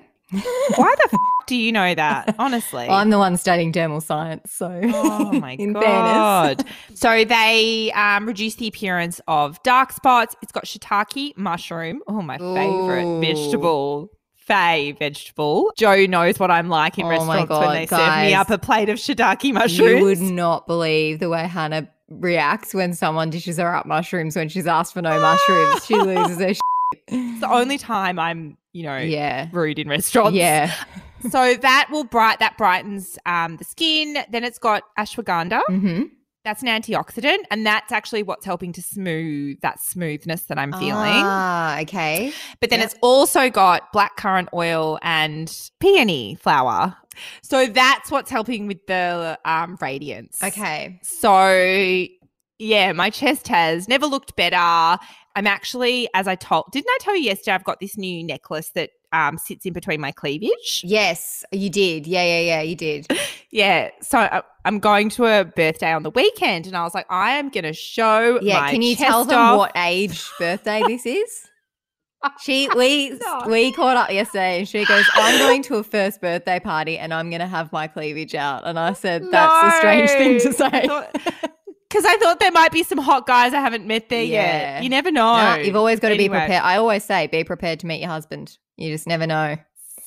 Why 0.75 0.95
the 0.97 1.09
f- 1.13 1.19
do 1.47 1.55
you 1.55 1.71
know 1.71 1.93
that? 1.93 2.35
Honestly. 2.39 2.87
I'm 2.89 3.09
the 3.09 3.17
one 3.19 3.37
studying 3.37 3.71
dermal 3.71 4.01
science, 4.01 4.51
so 4.51 4.81
Oh 4.83 5.31
my 5.39 5.55
god! 5.73 6.65
so 6.95 7.23
they 7.23 7.91
um, 7.93 8.25
reduce 8.25 8.55
the 8.55 8.67
appearance 8.67 9.21
of 9.27 9.61
dark 9.63 9.91
spots. 9.91 10.35
It's 10.41 10.51
got 10.51 10.65
shiitake 10.65 11.37
mushroom. 11.37 12.01
Oh, 12.07 12.21
my 12.21 12.37
favorite 12.37 13.19
vegetable. 13.21 14.09
Fave 14.49 14.99
vegetable. 14.99 15.71
Joe 15.77 16.05
knows 16.05 16.37
what 16.37 16.51
I'm 16.51 16.67
like 16.67 16.97
in 16.97 17.05
Oh 17.05 17.09
restaurants 17.09 17.49
when 17.49 17.59
God, 17.59 17.75
they 17.75 17.85
serve 17.85 18.17
me 18.23 18.33
up 18.33 18.49
a 18.49 18.57
plate 18.57 18.89
of 18.89 18.97
shiitake 18.97 19.53
mushrooms. 19.53 19.99
You 19.99 20.03
would 20.03 20.19
not 20.19 20.67
believe 20.67 21.19
the 21.19 21.29
way 21.29 21.47
Hannah 21.47 21.87
reacts 22.19 22.73
when 22.73 22.93
someone 22.93 23.29
dishes 23.29 23.57
her 23.57 23.75
up 23.75 23.85
mushrooms 23.85 24.35
when 24.35 24.49
she's 24.49 24.67
asked 24.67 24.93
for 24.93 25.01
no 25.01 25.19
mushrooms. 25.19 25.85
She 25.85 25.95
loses 25.95 26.37
her 26.39 26.53
It's 27.07 27.39
the 27.41 27.49
only 27.51 27.77
time 27.77 28.19
I'm, 28.19 28.57
you 28.71 28.83
know, 28.83 28.97
Yeah. 28.97 29.47
rude 29.51 29.79
in 29.79 29.87
restaurants. 29.89 30.35
Yeah. 30.35 30.73
So 31.29 31.53
that 31.55 31.87
will 31.89 32.03
bright 32.03 32.39
that 32.39 32.57
brightens 32.57 33.17
um, 33.25 33.55
the 33.55 33.63
skin. 33.63 34.17
Then 34.29 34.43
it's 34.43 34.59
got 34.59 34.83
ashwagandha. 34.99 35.61
hmm 35.67 36.01
That's 36.43 36.61
an 36.61 36.67
antioxidant, 36.67 37.37
and 37.49 37.65
that's 37.65 37.93
actually 37.93 38.23
what's 38.23 38.43
helping 38.45 38.73
to 38.73 38.81
smooth 38.81 39.61
that 39.61 39.79
smoothness 39.79 40.43
that 40.47 40.59
I'm 40.59 40.73
feeling. 40.73 41.23
Ah, 41.25 41.79
okay. 41.79 42.33
But 42.59 42.71
then 42.71 42.79
Yep. 42.79 42.85
it's 42.87 42.95
also 43.01 43.49
got 43.49 43.93
black 43.93 44.17
currant 44.17 44.49
oil 44.53 44.99
and 45.01 45.49
peony 45.79 46.35
flower. 46.35 46.97
So 47.41 47.67
that's 47.67 48.11
what's 48.11 48.29
helping 48.29 48.67
with 48.67 48.85
the 48.87 49.37
um, 49.45 49.77
radiance. 49.81 50.41
Okay. 50.43 50.99
So 51.03 52.05
yeah, 52.59 52.93
my 52.93 53.09
chest 53.09 53.47
has 53.47 53.87
never 53.87 54.05
looked 54.05 54.35
better. 54.35 54.99
I'm 55.35 55.47
actually, 55.47 56.07
as 56.13 56.27
I 56.27 56.35
told, 56.35 56.65
didn't 56.71 56.89
I 56.89 56.97
tell 57.01 57.15
you 57.15 57.23
yesterday? 57.23 57.53
I've 57.53 57.63
got 57.63 57.79
this 57.79 57.97
new 57.97 58.23
necklace 58.23 58.69
that 58.75 58.91
um, 59.11 59.37
sits 59.37 59.65
in 59.65 59.73
between 59.73 59.99
my 59.99 60.11
cleavage. 60.11 60.81
Yes, 60.83 61.43
you 61.51 61.69
did. 61.69 62.07
Yeah, 62.07 62.23
yeah, 62.23 62.39
yeah, 62.39 62.61
you 62.61 62.75
did. 62.75 63.07
Yeah. 63.49 63.91
So 64.01 64.17
I, 64.17 64.41
I'm 64.65 64.79
going 64.79 65.09
to 65.11 65.25
a 65.25 65.45
birthday 65.45 65.91
on 65.91 66.01
the 66.01 66.09
weekend, 66.09 66.65
and 66.65 66.75
I 66.75 66.81
was 66.81 66.95
like, 66.95 67.05
I 67.11 67.33
am 67.33 67.49
going 67.49 67.65
to 67.65 67.73
show. 67.73 68.39
Yeah, 68.41 68.61
my 68.61 68.71
can 68.71 68.81
you 68.81 68.95
tell 68.95 69.25
them 69.25 69.37
off. 69.37 69.57
what 69.59 69.71
age 69.75 70.27
birthday 70.39 70.81
this 70.87 71.05
is? 71.05 71.47
She 72.41 72.69
we 72.75 73.09
No. 73.21 73.43
we 73.47 73.71
caught 73.73 73.97
up 73.97 74.11
yesterday 74.11 74.59
and 74.59 74.67
she 74.67 74.85
goes, 74.85 75.05
I'm 75.15 75.37
going 75.39 75.61
to 75.63 75.75
a 75.75 75.83
first 75.83 76.21
birthday 76.21 76.59
party 76.59 76.97
and 76.97 77.13
I'm 77.13 77.29
gonna 77.29 77.47
have 77.47 77.71
my 77.71 77.87
cleavage 77.87 78.35
out. 78.35 78.63
And 78.65 78.77
I 78.79 78.93
said, 78.93 79.23
That's 79.31 79.73
a 79.75 79.77
strange 79.77 80.09
thing 80.11 80.39
to 80.39 80.53
say. 80.53 80.81
Because 81.89 82.05
I 82.05 82.17
thought 82.17 82.39
there 82.39 82.51
might 82.51 82.71
be 82.71 82.81
some 82.83 82.97
hot 82.97 83.27
guys 83.27 83.53
I 83.53 83.59
haven't 83.59 83.85
met 83.85 84.09
there 84.09 84.23
Yeah. 84.23 84.75
yet. 84.75 84.83
You 84.83 84.89
never 84.89 85.11
know. 85.11 85.35
Nah, 85.35 85.55
you've 85.57 85.75
always 85.75 85.99
got 85.99 86.09
to 86.09 86.17
be 86.17 86.27
prepared. 86.27 86.63
I 86.63 86.77
always 86.77 87.03
say, 87.03 87.27
be 87.27 87.43
prepared 87.43 87.79
to 87.81 87.85
meet 87.87 87.99
your 88.01 88.09
husband. 88.09 88.57
You 88.77 88.91
just 88.91 89.05
never 89.07 89.27
know. 89.27 89.57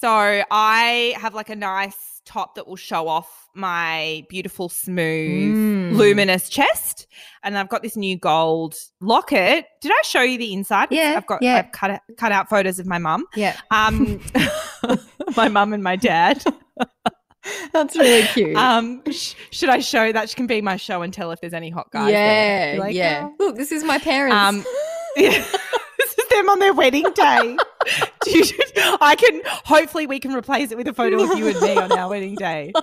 So 0.00 0.09
I 0.50 1.14
have 1.18 1.33
like 1.35 1.48
a 1.48 1.55
nice 1.57 1.96
top 2.27 2.57
that 2.57 2.67
will 2.67 2.77
show 2.77 3.09
off 3.09 3.49
my 3.55 4.25
beautiful, 4.29 4.69
smooth, 4.69 5.55
Mm. 5.57 5.97
luminous 5.97 6.49
chest, 6.49 7.07
and 7.43 7.57
I've 7.57 7.69
got 7.69 7.83
this 7.83 7.97
new 7.97 8.19
gold 8.19 8.75
locket. 9.01 9.67
Did 9.81 9.93
I 9.93 10.03
show 10.05 10.21
you 10.23 10.37
the 10.37 10.53
inside? 10.53 10.89
Yeah, 10.91 11.15
I've 11.17 11.27
got. 11.27 11.43
yeah. 11.43 11.57
I've 11.57 11.73
cut 11.73 11.91
out, 11.93 12.01
cut 12.19 12.33
out 12.33 12.49
photos 12.51 12.79
of 12.79 12.87
my 12.87 12.99
mum. 12.99 13.25
Yeah. 13.35 13.57
Um, 13.71 14.21
my 15.37 15.49
mum 15.49 15.73
and 15.73 15.83
my 15.83 15.97
dad. 15.97 16.43
That's 17.73 17.95
really 17.97 18.27
cute. 18.29 18.57
Um, 18.57 19.03
sh- 19.11 19.35
should 19.51 19.69
I 19.69 19.79
show 19.79 20.11
that? 20.12 20.29
She 20.29 20.35
can 20.35 20.49
be 20.49 20.61
my 20.61 20.77
show 20.77 21.03
and 21.03 21.15
tell 21.15 21.31
if 21.31 21.41
there's 21.41 21.55
any 21.55 21.71
hot 21.71 21.91
guys. 21.93 22.11
yeah. 22.11 22.77
Like, 22.79 22.95
yeah. 22.95 23.29
"Oh." 23.31 23.35
Look, 23.47 23.57
this 23.57 23.71
is 23.71 23.85
my 23.85 23.99
parents. 23.99 24.35
Um, 24.37 24.65
yeah. 25.17 25.31
this 25.99 26.19
is 26.19 26.29
them 26.29 26.49
on 26.51 26.59
their 26.59 26.75
wedding 26.75 27.05
day. 27.15 27.57
I 29.01 29.17
can 29.19 29.43
hopefully 29.65 30.07
we 30.07 30.21
can 30.21 30.33
replace 30.33 30.71
it 30.71 30.79
with 30.79 30.89
a 30.89 30.93
photo 30.93 31.23
of 31.23 31.39
you 31.39 31.49
and 31.49 31.61
me 31.61 31.77
on 31.77 31.93
our 31.93 32.09
wedding 32.09 32.35
day. 32.35 32.73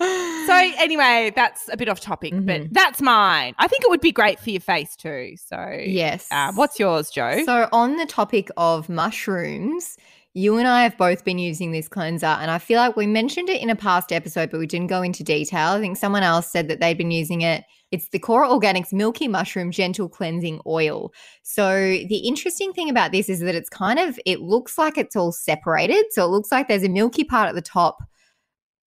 So 0.00 0.52
anyway, 0.52 1.32
that's 1.34 1.70
a 1.72 1.76
bit 1.76 1.88
off 1.88 2.00
topic, 2.00 2.34
mm-hmm. 2.34 2.46
but 2.46 2.62
that's 2.72 3.00
mine. 3.00 3.54
I 3.58 3.68
think 3.68 3.84
it 3.84 3.90
would 3.90 4.00
be 4.00 4.12
great 4.12 4.38
for 4.38 4.50
your 4.50 4.60
face 4.60 4.96
too. 4.96 5.36
So 5.36 5.78
yes, 5.82 6.30
um, 6.30 6.56
what's 6.56 6.78
yours, 6.78 7.10
Joe? 7.10 7.42
So 7.46 7.68
on 7.72 7.96
the 7.96 8.04
topic 8.04 8.50
of 8.56 8.88
mushrooms, 8.88 9.96
you 10.34 10.58
and 10.58 10.66
I 10.66 10.82
have 10.82 10.98
both 10.98 11.24
been 11.24 11.38
using 11.38 11.70
this 11.70 11.88
cleanser, 11.88 12.26
and 12.26 12.50
I 12.50 12.58
feel 12.58 12.78
like 12.78 12.96
we 12.96 13.06
mentioned 13.06 13.48
it 13.48 13.62
in 13.62 13.70
a 13.70 13.76
past 13.76 14.12
episode, 14.12 14.50
but 14.50 14.58
we 14.58 14.66
didn't 14.66 14.88
go 14.88 15.00
into 15.00 15.22
detail. 15.22 15.70
I 15.70 15.80
think 15.80 15.96
someone 15.96 16.24
else 16.24 16.50
said 16.50 16.68
that 16.68 16.80
they'd 16.80 16.98
been 16.98 17.12
using 17.12 17.42
it. 17.42 17.64
It's 17.94 18.08
the 18.08 18.18
Kora 18.18 18.48
Organics 18.48 18.92
Milky 18.92 19.28
Mushroom 19.28 19.70
Gentle 19.70 20.08
Cleansing 20.08 20.60
Oil. 20.66 21.12
So 21.44 21.78
the 21.78 22.26
interesting 22.26 22.72
thing 22.72 22.90
about 22.90 23.12
this 23.12 23.28
is 23.28 23.38
that 23.38 23.54
it's 23.54 23.68
kind 23.68 24.00
of 24.00 24.18
it 24.26 24.40
looks 24.40 24.76
like 24.76 24.98
it's 24.98 25.14
all 25.14 25.30
separated. 25.30 26.06
So 26.10 26.24
it 26.24 26.28
looks 26.28 26.50
like 26.50 26.66
there's 26.66 26.82
a 26.82 26.88
milky 26.88 27.22
part 27.22 27.48
at 27.48 27.54
the 27.54 27.62
top 27.62 28.02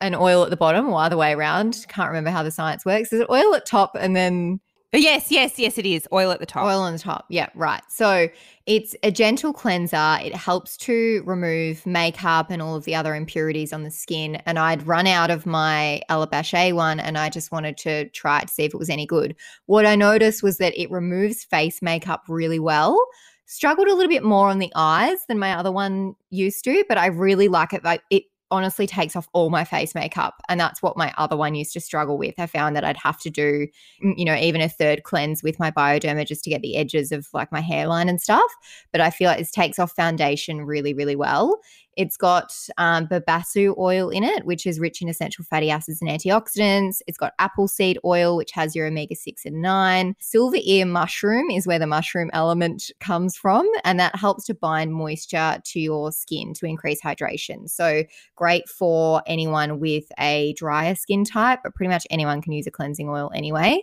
an 0.01 0.13
oil 0.13 0.43
at 0.43 0.49
the 0.49 0.57
bottom 0.57 0.89
or 0.89 1.01
other 1.01 1.15
way 1.15 1.31
around. 1.31 1.85
Can't 1.87 2.09
remember 2.09 2.31
how 2.31 2.43
the 2.43 2.51
science 2.51 2.83
works. 2.83 3.13
It 3.13 3.25
oil 3.29 3.55
at 3.55 3.65
top 3.65 3.95
and 3.97 4.13
then 4.13 4.59
Yes, 4.93 5.31
yes, 5.31 5.59
yes, 5.59 5.77
it 5.77 5.85
is. 5.85 6.07
Oil 6.13 6.31
at 6.31 6.39
the 6.39 6.45
top. 6.45 6.65
Oil 6.65 6.79
on 6.79 6.93
the 6.93 6.99
top. 6.99 7.25
Yeah, 7.29 7.49
right. 7.55 7.81
So 7.89 8.29
it's 8.65 8.95
a 9.03 9.11
gentle 9.11 9.51
cleanser. 9.51 10.17
It 10.21 10.33
helps 10.33 10.77
to 10.77 11.23
remove 11.25 11.85
makeup 11.85 12.49
and 12.49 12.61
all 12.61 12.75
of 12.75 12.85
the 12.85 12.95
other 12.95 13.13
impurities 13.13 13.73
on 13.73 13.83
the 13.83 13.91
skin. 13.91 14.37
And 14.45 14.57
I'd 14.57 14.87
run 14.87 15.05
out 15.05 15.29
of 15.29 15.45
my 15.45 16.01
Alabache 16.09 16.73
one 16.73 17.01
and 17.01 17.17
I 17.17 17.29
just 17.29 17.51
wanted 17.51 17.77
to 17.79 18.07
try 18.09 18.39
it 18.39 18.47
to 18.47 18.53
see 18.53 18.63
if 18.63 18.73
it 18.73 18.77
was 18.77 18.89
any 18.89 19.05
good. 19.05 19.35
What 19.65 19.85
I 19.85 19.97
noticed 19.97 20.41
was 20.41 20.57
that 20.59 20.79
it 20.81 20.89
removes 20.89 21.43
face 21.43 21.81
makeup 21.81 22.23
really 22.29 22.59
well. 22.59 22.97
Struggled 23.45 23.89
a 23.89 23.93
little 23.93 24.09
bit 24.09 24.23
more 24.23 24.49
on 24.49 24.59
the 24.59 24.71
eyes 24.75 25.19
than 25.27 25.37
my 25.37 25.53
other 25.53 25.71
one 25.71 26.15
used 26.29 26.63
to, 26.63 26.85
but 26.87 26.97
I 26.97 27.07
really 27.07 27.49
like 27.49 27.73
it. 27.73 27.83
Like 27.83 28.03
it 28.09 28.23
honestly 28.49 28.87
takes 28.87 29.15
off 29.15 29.27
all 29.33 29.49
my 29.49 29.63
face 29.63 29.93
makeup. 29.93 30.35
And 30.47 30.59
that's 30.59 30.81
what 30.81 30.97
my 30.97 31.13
other 31.17 31.35
one 31.35 31.55
used 31.55 31.73
to 31.73 31.79
struggle 31.79 32.17
with. 32.17 32.35
I 32.37 32.47
found 32.47 32.75
that 32.75 32.83
I'd 32.83 32.97
have 32.97 33.19
to 33.21 33.29
do, 33.29 33.67
mm, 34.03 34.13
you 34.17 34.25
know, 34.25 34.35
even 34.35 34.61
a 34.61 34.69
third 34.69 35.03
cleanse 35.03 35.43
with 35.43 35.59
my 35.59 35.71
bioderma 35.71 36.25
just 36.25 36.43
to 36.45 36.49
get 36.49 36.61
the 36.61 36.77
edges 36.77 37.11
of 37.11 37.27
like 37.33 37.51
my 37.51 37.61
hairline 37.61 38.09
and 38.09 38.21
stuff. 38.21 38.51
But 38.91 39.01
I 39.01 39.09
feel 39.09 39.29
like 39.29 39.39
this 39.39 39.51
takes 39.51 39.79
off 39.79 39.91
foundation 39.93 40.61
really, 40.61 40.93
really 40.93 41.15
well. 41.15 41.59
It's 41.97 42.15
got 42.15 42.55
um, 42.77 43.07
babassu 43.07 43.75
oil 43.75 44.09
in 44.09 44.23
it, 44.23 44.45
which 44.45 44.67
is 44.67 44.79
rich 44.79 45.01
in 45.01 45.09
essential 45.09 45.43
fatty 45.43 45.71
acids 45.71 45.99
and 45.99 46.09
antioxidants. 46.09 47.01
It's 47.07 47.17
got 47.17 47.33
apple 47.39 47.67
seed 47.67 47.97
oil, 48.05 48.37
which 48.37 48.51
has 48.51 48.75
your 48.75 48.85
omega 48.85 49.15
6 49.15 49.45
and 49.45 49.63
9. 49.63 50.15
Silver 50.19 50.57
ear 50.61 50.85
mushroom 50.85 51.49
is 51.49 51.65
where 51.65 51.79
the 51.79 51.87
mushroom 51.87 52.29
element 52.33 52.91
comes 52.99 53.35
from, 53.35 53.67
and 53.83 53.99
that 53.99 54.15
helps 54.15 54.45
to 54.45 54.53
bind 54.53 54.93
moisture 54.93 55.57
to 55.63 55.79
your 55.79 56.11
skin 56.11 56.53
to 56.53 56.67
increase 56.67 57.01
hydration. 57.01 57.67
So, 57.67 58.03
great 58.35 58.69
for 58.69 59.23
anyone 59.25 59.79
with 59.79 60.05
a 60.19 60.53
drier 60.53 60.93
skin 60.93 61.25
type, 61.25 61.61
but 61.63 61.73
pretty 61.73 61.89
much 61.89 62.05
anyone 62.11 62.43
can 62.43 62.53
use 62.53 62.67
a 62.67 62.71
cleansing 62.71 63.09
oil 63.09 63.31
anyway. 63.33 63.81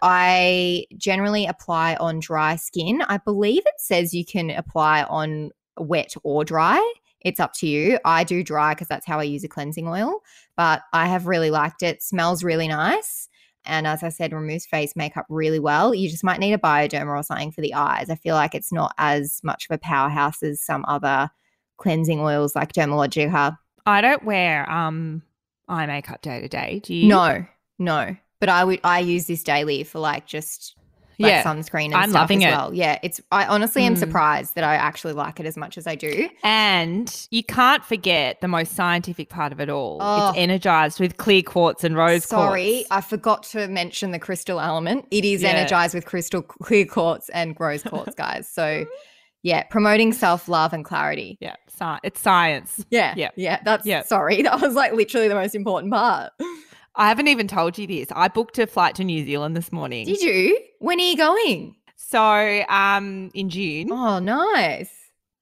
I 0.00 0.86
generally 0.96 1.44
apply 1.44 1.96
on 1.96 2.20
dry 2.20 2.56
skin. 2.56 3.02
I 3.02 3.18
believe 3.18 3.64
it 3.66 3.74
says 3.78 4.14
you 4.14 4.24
can 4.24 4.48
apply 4.48 5.02
on 5.02 5.50
wet 5.76 6.14
or 6.22 6.42
dry 6.42 6.80
it's 7.20 7.40
up 7.40 7.52
to 7.54 7.66
you. 7.66 7.98
I 8.04 8.24
do 8.24 8.42
dry 8.42 8.74
because 8.74 8.88
that's 8.88 9.06
how 9.06 9.18
I 9.18 9.24
use 9.24 9.44
a 9.44 9.48
cleansing 9.48 9.88
oil, 9.88 10.22
but 10.56 10.82
I 10.92 11.06
have 11.06 11.26
really 11.26 11.50
liked 11.50 11.82
it. 11.82 12.02
Smells 12.02 12.42
really 12.42 12.68
nice. 12.68 13.28
And 13.64 13.86
as 13.86 14.02
I 14.02 14.08
said, 14.08 14.32
removes 14.32 14.66
face 14.66 14.96
makeup 14.96 15.26
really 15.28 15.58
well. 15.58 15.94
You 15.94 16.08
just 16.08 16.24
might 16.24 16.40
need 16.40 16.54
a 16.54 16.58
bioderma 16.58 17.18
or 17.18 17.22
something 17.22 17.52
for 17.52 17.60
the 17.60 17.74
eyes. 17.74 18.08
I 18.08 18.14
feel 18.14 18.34
like 18.34 18.54
it's 18.54 18.72
not 18.72 18.94
as 18.96 19.40
much 19.42 19.66
of 19.68 19.74
a 19.74 19.78
powerhouse 19.78 20.42
as 20.42 20.60
some 20.60 20.84
other 20.88 21.30
cleansing 21.76 22.20
oils 22.20 22.56
like 22.56 22.72
Dermalogica. 22.72 23.56
I 23.86 24.00
don't 24.00 24.24
wear 24.24 24.70
um 24.70 25.22
eye 25.68 25.86
makeup 25.86 26.22
day 26.22 26.40
to 26.40 26.48
day. 26.48 26.80
Do 26.82 26.94
you? 26.94 27.08
No, 27.08 27.44
no. 27.78 28.16
But 28.38 28.48
I 28.48 28.64
would 28.64 28.80
I 28.84 29.00
use 29.00 29.26
this 29.26 29.42
daily 29.42 29.84
for 29.84 29.98
like 29.98 30.26
just 30.26 30.74
like 31.20 31.30
yeah. 31.30 31.44
sunscreen 31.44 31.86
and 31.86 31.94
I'm 31.94 32.10
stuff 32.10 32.22
loving 32.22 32.44
as 32.44 32.52
it. 32.52 32.56
well. 32.56 32.74
Yeah, 32.74 32.98
it's 33.02 33.20
I 33.30 33.46
honestly 33.46 33.84
am 33.84 33.94
mm. 33.94 33.98
surprised 33.98 34.54
that 34.54 34.64
I 34.64 34.74
actually 34.74 35.12
like 35.12 35.38
it 35.38 35.46
as 35.46 35.56
much 35.56 35.76
as 35.76 35.86
I 35.86 35.94
do. 35.94 36.28
And 36.42 37.26
you 37.30 37.44
can't 37.44 37.84
forget 37.84 38.40
the 38.40 38.48
most 38.48 38.74
scientific 38.74 39.28
part 39.28 39.52
of 39.52 39.60
it 39.60 39.68
all. 39.68 39.98
Oh. 40.00 40.30
It's 40.30 40.38
energized 40.38 40.98
with 40.98 41.18
clear 41.18 41.42
quartz 41.42 41.84
and 41.84 41.96
rose 41.96 42.24
Sorry, 42.24 42.40
quartz. 42.40 42.50
Sorry, 42.50 42.84
I 42.90 43.00
forgot 43.00 43.42
to 43.44 43.68
mention 43.68 44.10
the 44.10 44.18
crystal 44.18 44.60
element. 44.60 45.06
It 45.10 45.24
is 45.24 45.42
yeah. 45.42 45.50
energized 45.50 45.94
with 45.94 46.06
crystal 46.06 46.42
clear 46.42 46.86
quartz 46.86 47.28
and 47.30 47.56
rose 47.60 47.82
quartz, 47.82 48.14
guys. 48.14 48.48
So 48.48 48.86
yeah, 49.42 49.62
promoting 49.64 50.12
self 50.12 50.48
love 50.48 50.72
and 50.72 50.84
clarity. 50.84 51.38
Yeah, 51.40 51.56
it's 52.02 52.20
science. 52.20 52.84
Yeah, 52.90 53.14
yeah, 53.16 53.30
yeah. 53.36 53.60
That's 53.64 53.86
yeah. 53.86 54.02
sorry, 54.02 54.42
that 54.42 54.60
was 54.60 54.74
like 54.74 54.92
literally 54.92 55.28
the 55.28 55.34
most 55.34 55.54
important 55.54 55.92
part. 55.92 56.32
I 57.00 57.08
haven't 57.08 57.28
even 57.28 57.48
told 57.48 57.78
you 57.78 57.86
this. 57.86 58.08
I 58.12 58.28
booked 58.28 58.58
a 58.58 58.66
flight 58.66 58.94
to 58.96 59.04
New 59.04 59.24
Zealand 59.24 59.56
this 59.56 59.72
morning. 59.72 60.04
Did 60.04 60.20
you? 60.20 60.58
When 60.80 61.00
are 61.00 61.02
you 61.02 61.16
going? 61.16 61.74
So, 61.96 62.62
um, 62.68 63.30
in 63.32 63.48
June. 63.48 63.90
Oh, 63.90 64.18
nice. 64.18 64.90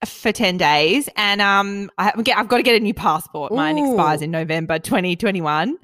For 0.06 0.30
10 0.30 0.56
days. 0.56 1.08
And 1.16 1.42
um, 1.42 1.90
I, 1.98 2.12
have 2.28 2.46
got 2.46 2.58
to 2.58 2.62
get 2.62 2.76
a 2.76 2.80
new 2.80 2.94
passport. 2.94 3.52
Mine 3.52 3.76
Ooh. 3.76 3.90
expires 3.90 4.22
in 4.22 4.30
November 4.30 4.78
2021. 4.78 5.76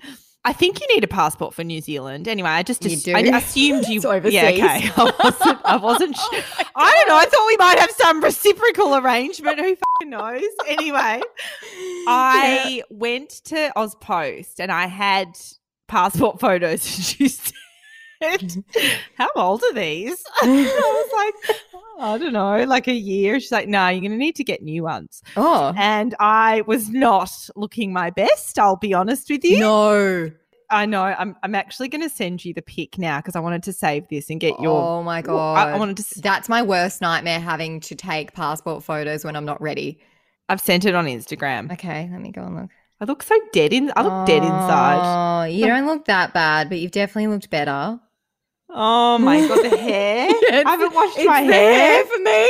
I 0.44 0.52
think 0.52 0.80
you 0.80 0.86
need 0.94 1.02
a 1.02 1.08
passport 1.08 1.54
for 1.54 1.64
New 1.64 1.80
Zealand. 1.80 2.28
Anyway, 2.28 2.50
I 2.50 2.62
just 2.62 2.86
ass- 2.86 3.08
I 3.08 3.20
assumed 3.22 3.88
you. 3.88 4.00
overseas. 4.04 4.32
Yeah, 4.34 4.50
okay. 4.50 4.90
I 4.96 5.12
wasn't. 5.24 5.60
I 5.64 5.76
wasn't. 5.76 6.16
Sh- 6.18 6.64
I 6.76 6.92
don't 6.92 7.08
know. 7.08 7.16
I 7.16 7.24
thought 7.24 7.46
we 7.48 7.56
might 7.56 7.78
have 7.80 7.90
some 7.90 8.22
reciprocal 8.22 8.94
arrangement. 8.94 9.58
Who 9.58 9.74
fucking 9.74 10.10
knows? 10.10 10.42
Anyway, 10.68 11.20
I 12.06 12.74
yeah. 12.76 12.82
went 12.90 13.30
to 13.46 13.72
AusPost 13.74 14.60
and 14.60 14.70
I 14.70 14.86
had 14.86 15.36
passport 15.88 16.40
photos. 16.40 16.84
She 17.14 17.28
said, 18.22 18.64
"How 19.16 19.28
old 19.36 19.62
are 19.62 19.74
these?" 19.74 20.22
I 20.42 20.46
was 20.46 21.34
like, 21.46 21.58
oh, 21.74 21.96
"I 22.00 22.18
don't 22.18 22.32
know, 22.32 22.64
like 22.64 22.88
a 22.88 22.94
year." 22.94 23.38
She's 23.40 23.52
like, 23.52 23.68
"No, 23.68 23.78
nah, 23.78 23.88
you're 23.88 24.00
going 24.00 24.12
to 24.12 24.16
need 24.16 24.36
to 24.36 24.44
get 24.44 24.62
new 24.62 24.82
ones." 24.84 25.22
Oh, 25.36 25.74
and 25.76 26.14
I 26.20 26.62
was 26.62 26.88
not 26.90 27.30
looking 27.56 27.92
my 27.92 28.10
best. 28.10 28.58
I'll 28.58 28.76
be 28.76 28.94
honest 28.94 29.28
with 29.30 29.44
you. 29.44 29.60
No. 29.60 30.30
I 30.70 30.86
know. 30.86 31.02
I'm 31.02 31.36
I'm 31.42 31.54
actually 31.54 31.88
going 31.88 32.02
to 32.02 32.08
send 32.08 32.44
you 32.44 32.54
the 32.54 32.62
pic 32.62 32.98
now 32.98 33.18
because 33.18 33.36
I 33.36 33.40
wanted 33.40 33.62
to 33.64 33.72
save 33.72 34.08
this 34.08 34.30
and 34.30 34.40
get 34.40 34.58
your. 34.60 34.80
Oh 34.80 35.02
my 35.02 35.20
god! 35.20 35.68
I, 35.68 35.72
I 35.72 35.78
wanted 35.78 35.98
to. 35.98 36.20
That's 36.20 36.48
my 36.48 36.62
worst 36.62 37.00
nightmare 37.00 37.38
having 37.38 37.80
to 37.80 37.94
take 37.94 38.32
passport 38.32 38.82
photos 38.82 39.24
when 39.24 39.36
I'm 39.36 39.44
not 39.44 39.60
ready. 39.60 40.00
I've 40.48 40.60
sent 40.60 40.84
it 40.84 40.94
on 40.94 41.06
Instagram. 41.06 41.72
Okay, 41.72 42.08
let 42.10 42.20
me 42.20 42.32
go 42.32 42.42
and 42.42 42.56
look. 42.56 42.70
I 43.00 43.04
look 43.06 43.22
so 43.22 43.38
dead 43.52 43.72
in. 43.72 43.92
I 43.96 44.02
look 44.02 44.12
oh, 44.12 44.26
dead 44.26 44.42
inside. 44.42 45.00
Oh, 45.02 45.44
you 45.44 45.66
don't 45.66 45.86
look 45.86 46.04
that 46.06 46.32
bad, 46.32 46.68
but 46.68 46.78
you've 46.78 46.92
definitely 46.92 47.26
looked 47.26 47.50
better. 47.50 47.98
Oh 48.70 49.18
my 49.18 49.46
god, 49.46 49.62
the 49.62 49.76
hair! 49.76 50.28
yeah, 50.48 50.62
I 50.66 50.70
haven't 50.70 50.94
washed 50.94 51.18
my 51.24 51.40
hair. 51.40 51.74
hair 51.74 52.04
for 52.06 52.18
me. 52.18 52.48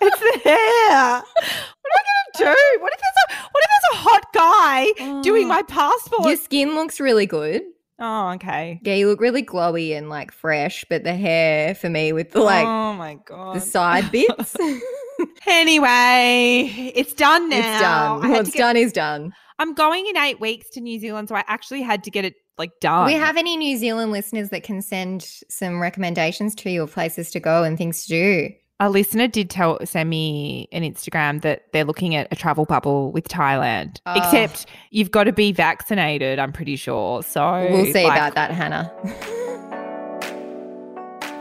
it's 0.02 0.20
the 0.20 0.40
hair. 0.44 1.22
What 1.22 1.92
am 1.92 1.96
I 1.96 2.02
gonna 2.38 2.54
do? 2.54 2.82
What 2.82 2.92
if 2.92 3.00
there's 3.00 3.38
a 3.38 3.48
what 3.50 3.64
if 3.64 3.70
there's 3.70 3.92
a 3.92 3.96
hot 3.96 4.32
guy 4.34 4.92
oh. 5.00 5.22
doing 5.22 5.48
my 5.48 5.62
passport? 5.62 6.26
Your 6.26 6.36
skin 6.36 6.74
looks 6.74 7.00
really 7.00 7.26
good. 7.26 7.62
Oh, 7.98 8.30
okay. 8.30 8.80
Yeah, 8.82 8.94
you 8.94 9.08
look 9.08 9.20
really 9.20 9.42
glowy 9.42 9.96
and 9.96 10.08
like 10.08 10.32
fresh, 10.32 10.84
but 10.88 11.04
the 11.04 11.14
hair 11.14 11.74
for 11.74 11.90
me 11.90 12.12
with 12.12 12.32
the 12.32 12.40
like 12.40 12.66
oh 12.66 12.94
my 12.94 13.18
god 13.26 13.56
the 13.56 13.60
side 13.60 14.10
bits. 14.10 14.56
anyway, 15.46 16.92
it's 16.94 17.12
done 17.12 17.48
now. 17.50 17.58
It's 17.58 17.80
done. 17.80 18.30
What's 18.30 18.50
get- 18.50 18.58
done 18.58 18.76
is 18.76 18.92
done. 18.92 19.32
I'm 19.60 19.74
going 19.74 20.06
in 20.06 20.16
eight 20.16 20.40
weeks 20.40 20.70
to 20.70 20.80
New 20.80 20.98
Zealand, 20.98 21.28
so 21.28 21.34
I 21.34 21.44
actually 21.46 21.82
had 21.82 22.02
to 22.04 22.10
get 22.10 22.24
it 22.24 22.34
like 22.56 22.80
done. 22.80 23.04
We 23.04 23.12
have 23.12 23.36
any 23.36 23.58
New 23.58 23.76
Zealand 23.76 24.10
listeners 24.10 24.48
that 24.48 24.62
can 24.62 24.80
send 24.80 25.22
some 25.50 25.80
recommendations 25.80 26.54
to 26.56 26.70
you 26.70 26.82
of 26.82 26.92
places 26.92 27.30
to 27.32 27.40
go 27.40 27.62
and 27.62 27.76
things 27.76 28.04
to 28.04 28.08
do? 28.08 28.54
A 28.80 28.88
listener 28.88 29.28
did 29.28 29.50
tell 29.50 29.78
send 29.84 30.08
me 30.08 30.66
an 30.72 30.82
Instagram 30.82 31.42
that 31.42 31.64
they're 31.74 31.84
looking 31.84 32.14
at 32.14 32.26
a 32.30 32.36
travel 32.36 32.64
bubble 32.64 33.12
with 33.12 33.28
Thailand. 33.28 33.98
Oh. 34.06 34.14
Except 34.16 34.64
you've 34.90 35.10
got 35.10 35.24
to 35.24 35.32
be 35.32 35.52
vaccinated, 35.52 36.38
I'm 36.38 36.52
pretty 36.52 36.76
sure. 36.76 37.22
So 37.22 37.68
we'll 37.70 37.84
see 37.92 38.04
like, 38.04 38.16
about 38.16 38.36
that, 38.36 38.52
Hannah. 38.52 38.90